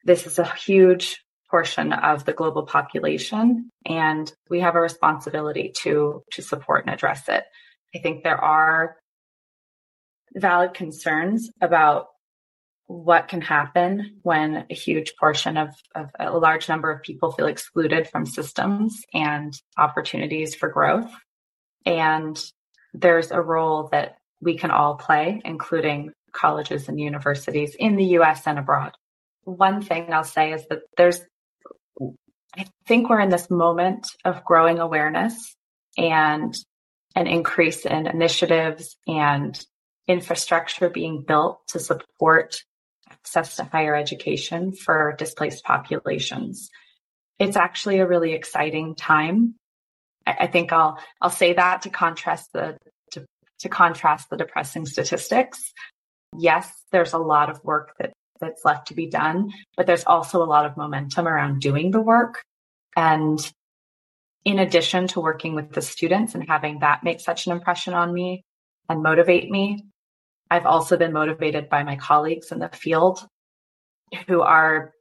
this 0.05 0.29
is 0.29 0.39
a 0.39 0.45
huge 0.45 1.25
portion 1.51 1.93
of 1.93 2.25
the 2.25 2.33
global 2.33 2.67
population 2.67 3.69
and 3.85 4.33
we 4.49 4.61
have 4.61 4.77
a 4.77 4.81
responsibility 4.81 5.73
to 5.79 6.23
to 6.35 6.41
support 6.41 6.85
and 6.87 6.95
address 6.95 7.29
it. 7.29 7.43
I 7.97 7.99
think 7.99 8.23
there 8.23 8.41
are 8.41 8.95
valid 10.37 10.73
concerns 10.73 11.51
about 11.61 12.11
what 12.89 13.29
can 13.29 13.43
happen 13.43 14.19
when 14.23 14.65
a 14.71 14.75
huge 14.75 15.15
portion 15.21 15.59
of, 15.59 15.69
of, 15.95 16.11
a 16.19 16.37
large 16.37 16.71
number 16.71 16.91
of 16.91 17.03
people 17.03 17.31
feel 17.31 17.47
excluded 17.47 18.09
from 18.09 18.25
systems 18.25 19.03
and 19.13 19.53
opportunities 19.77 20.55
for 20.55 20.71
growth. 20.71 21.11
And 21.85 22.43
there's 22.95 23.31
a 23.31 23.43
role 23.43 23.91
that 23.93 24.17
we 24.41 24.57
can 24.57 24.71
all 24.71 24.95
play, 24.95 25.43
including 25.45 26.13
colleges 26.33 26.89
and 26.89 26.99
universities 26.99 27.77
in 27.79 27.97
the 27.97 28.17
US 28.21 28.47
and 28.47 28.59
abroad. 28.59 28.93
One 29.45 29.83
thing 29.83 30.11
I'll 30.11 30.25
say 30.25 30.55
is 30.55 30.67
that 30.69 30.81
there's, 30.97 31.21
I 32.57 32.65
think 32.87 33.11
we're 33.11 33.21
in 33.21 33.29
this 33.29 33.51
moment 33.51 34.07
of 34.25 34.45
growing 34.45 34.79
awareness 34.79 35.57
and 35.99 36.55
an 37.15 37.27
increase 37.27 37.85
in 37.85 38.07
initiatives 38.07 38.97
and 39.07 39.63
infrastructure 40.07 40.89
being 40.89 41.23
built 41.23 41.61
to 41.69 41.79
support 41.79 42.63
access 43.11 43.57
to 43.57 43.65
higher 43.65 43.95
education 43.95 44.73
for 44.73 45.15
displaced 45.19 45.65
populations. 45.65 46.71
It's 47.39 47.57
actually 47.57 47.99
a 47.99 48.07
really 48.07 48.33
exciting 48.33 48.95
time. 48.95 49.55
I, 50.27 50.47
think 50.47 50.73
I'll 50.73 50.99
I'll 51.23 51.31
say 51.31 51.55
that 51.55 51.83
to 51.83 51.91
contrast 51.91 52.51
the 52.53 52.77
to, 53.13 53.25
to 53.61 53.69
contrast 53.69 54.29
the 54.29 54.37
depressing 54.37 54.85
statistics. 54.87 55.73
Yes, 56.37 56.71
there's 56.93 57.15
a 57.15 57.19
lot 57.19 57.49
of 57.49 57.65
work 57.65 57.95
that 57.99 58.13
that's 58.41 58.65
left 58.65 58.89
to 58.89 58.95
be 58.95 59.07
done, 59.07 59.51
but 59.77 59.87
there's 59.87 60.05
also 60.05 60.43
a 60.43 60.45
lot 60.45 60.67
of 60.67 60.77
momentum 60.77 61.27
around 61.27 61.61
doing 61.61 61.91
the 61.91 62.01
work. 62.01 62.43
And 62.97 63.39
in 64.45 64.59
addition 64.59 65.09
to 65.09 65.21
working 65.21 65.55
with 65.55 65.73
the 65.73 65.83
students 65.83 66.35
and 66.35 66.47
having 66.49 66.81
that 66.81 67.03
make 67.05 67.21
such 67.21 67.47
an 67.47 67.53
impression 67.53 67.95
on 67.95 68.13
me 68.13 68.43
and 68.89 69.03
motivate 69.03 69.51
me, 69.51 69.85
I've 70.51 70.67
also 70.67 70.97
been 70.97 71.13
motivated 71.13 71.69
by 71.69 71.83
my 71.83 71.97
colleagues 71.97 72.53
in 72.53 72.59
the 72.59 72.69
field 72.69 73.27
who 74.27 74.41
are 74.41 74.93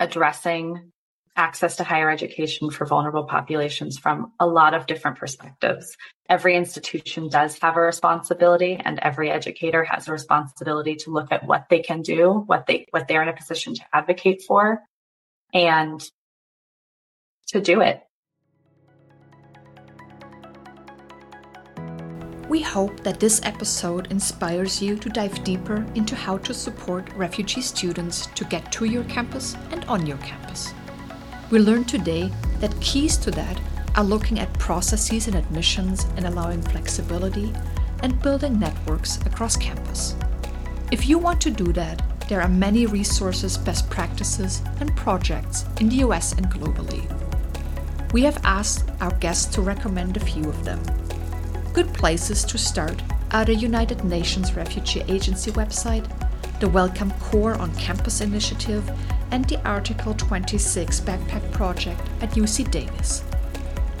addressing 0.00 0.92
access 1.36 1.76
to 1.76 1.84
higher 1.84 2.10
education 2.10 2.70
for 2.70 2.86
vulnerable 2.86 3.24
populations 3.24 3.98
from 3.98 4.32
a 4.40 4.46
lot 4.46 4.72
of 4.72 4.86
different 4.86 5.18
perspectives. 5.18 5.96
Every 6.30 6.56
institution 6.56 7.28
does 7.28 7.58
have 7.58 7.76
a 7.76 7.80
responsibility 7.80 8.80
and 8.82 8.98
every 9.00 9.30
educator 9.30 9.84
has 9.84 10.08
a 10.08 10.12
responsibility 10.12 10.96
to 10.96 11.10
look 11.10 11.30
at 11.30 11.46
what 11.46 11.66
they 11.68 11.80
can 11.80 12.00
do, 12.00 12.44
what 12.46 12.66
they 12.66 12.86
what 12.90 13.06
they're 13.06 13.22
in 13.22 13.28
a 13.28 13.36
position 13.36 13.74
to 13.74 13.82
advocate 13.92 14.42
for 14.42 14.80
and 15.52 16.02
to 17.48 17.60
do 17.60 17.82
it. 17.82 18.02
We 22.56 22.62
hope 22.62 23.00
that 23.00 23.20
this 23.20 23.38
episode 23.42 24.10
inspires 24.10 24.80
you 24.80 24.96
to 25.00 25.10
dive 25.10 25.44
deeper 25.44 25.84
into 25.94 26.16
how 26.16 26.38
to 26.38 26.54
support 26.54 27.12
refugee 27.12 27.60
students 27.60 28.28
to 28.28 28.46
get 28.46 28.72
to 28.72 28.86
your 28.86 29.04
campus 29.04 29.54
and 29.72 29.84
on 29.84 30.06
your 30.06 30.16
campus. 30.16 30.72
We 31.50 31.58
learned 31.58 31.86
today 31.86 32.32
that 32.60 32.80
keys 32.80 33.18
to 33.18 33.30
that 33.32 33.60
are 33.94 34.02
looking 34.02 34.38
at 34.38 34.58
processes 34.58 35.26
and 35.26 35.36
admissions 35.36 36.06
and 36.16 36.24
allowing 36.24 36.62
flexibility 36.62 37.52
and 38.02 38.22
building 38.22 38.58
networks 38.58 39.18
across 39.26 39.58
campus. 39.58 40.16
If 40.90 41.10
you 41.10 41.18
want 41.18 41.42
to 41.42 41.50
do 41.50 41.74
that, 41.74 42.00
there 42.26 42.40
are 42.40 42.48
many 42.48 42.86
resources, 42.86 43.58
best 43.58 43.90
practices, 43.90 44.62
and 44.80 44.96
projects 44.96 45.66
in 45.78 45.90
the 45.90 45.96
US 45.96 46.32
and 46.32 46.46
globally. 46.46 47.04
We 48.14 48.22
have 48.22 48.40
asked 48.44 48.90
our 49.02 49.12
guests 49.16 49.54
to 49.56 49.60
recommend 49.60 50.16
a 50.16 50.20
few 50.20 50.48
of 50.48 50.64
them. 50.64 50.80
Good 51.76 51.92
places 51.92 52.42
to 52.44 52.56
start 52.56 53.02
are 53.32 53.44
the 53.44 53.54
United 53.54 54.02
Nations 54.02 54.54
Refugee 54.54 55.02
Agency 55.08 55.50
website, 55.50 56.06
the 56.58 56.70
Welcome 56.70 57.10
Corps 57.20 57.54
on 57.56 57.74
Campus 57.74 58.22
initiative, 58.22 58.90
and 59.30 59.44
the 59.44 59.60
Article 59.68 60.14
26 60.14 61.00
Backpack 61.00 61.52
Project 61.52 62.00
at 62.22 62.30
UC 62.30 62.70
Davis. 62.70 63.24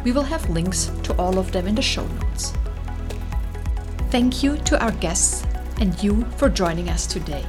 We 0.04 0.12
will 0.12 0.22
have 0.22 0.48
links 0.48 0.90
to 1.02 1.14
all 1.18 1.38
of 1.38 1.52
them 1.52 1.66
in 1.66 1.74
the 1.74 1.82
show 1.82 2.06
notes. 2.06 2.54
Thank 4.08 4.42
you 4.42 4.56
to 4.56 4.82
our 4.82 4.92
guests 4.92 5.44
and 5.78 6.02
you 6.02 6.24
for 6.38 6.48
joining 6.48 6.88
us 6.88 7.06
today. 7.06 7.44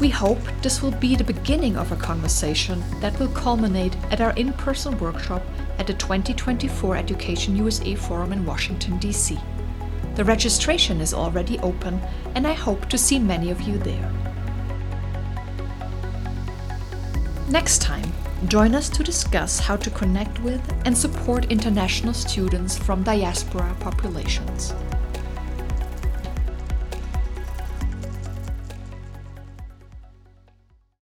We 0.00 0.10
hope 0.10 0.38
this 0.62 0.80
will 0.80 0.92
be 0.92 1.16
the 1.16 1.24
beginning 1.24 1.76
of 1.76 1.90
a 1.90 1.96
conversation 1.96 2.84
that 3.00 3.18
will 3.18 3.28
culminate 3.28 3.96
at 4.12 4.20
our 4.20 4.30
in 4.36 4.52
person 4.52 4.96
workshop 4.98 5.42
at 5.78 5.88
the 5.88 5.94
2024 5.94 6.96
Education 6.96 7.56
USA 7.56 7.96
Forum 7.96 8.32
in 8.32 8.46
Washington, 8.46 8.98
D.C. 8.98 9.36
The 10.14 10.24
registration 10.24 11.00
is 11.00 11.12
already 11.12 11.58
open, 11.60 12.00
and 12.36 12.46
I 12.46 12.52
hope 12.52 12.88
to 12.90 12.98
see 12.98 13.18
many 13.18 13.50
of 13.50 13.60
you 13.62 13.76
there. 13.78 14.12
Next 17.48 17.82
time, 17.82 18.12
join 18.46 18.76
us 18.76 18.88
to 18.90 19.02
discuss 19.02 19.58
how 19.58 19.74
to 19.76 19.90
connect 19.90 20.38
with 20.40 20.62
and 20.84 20.96
support 20.96 21.46
international 21.46 22.14
students 22.14 22.78
from 22.78 23.02
diaspora 23.02 23.74
populations. 23.80 24.74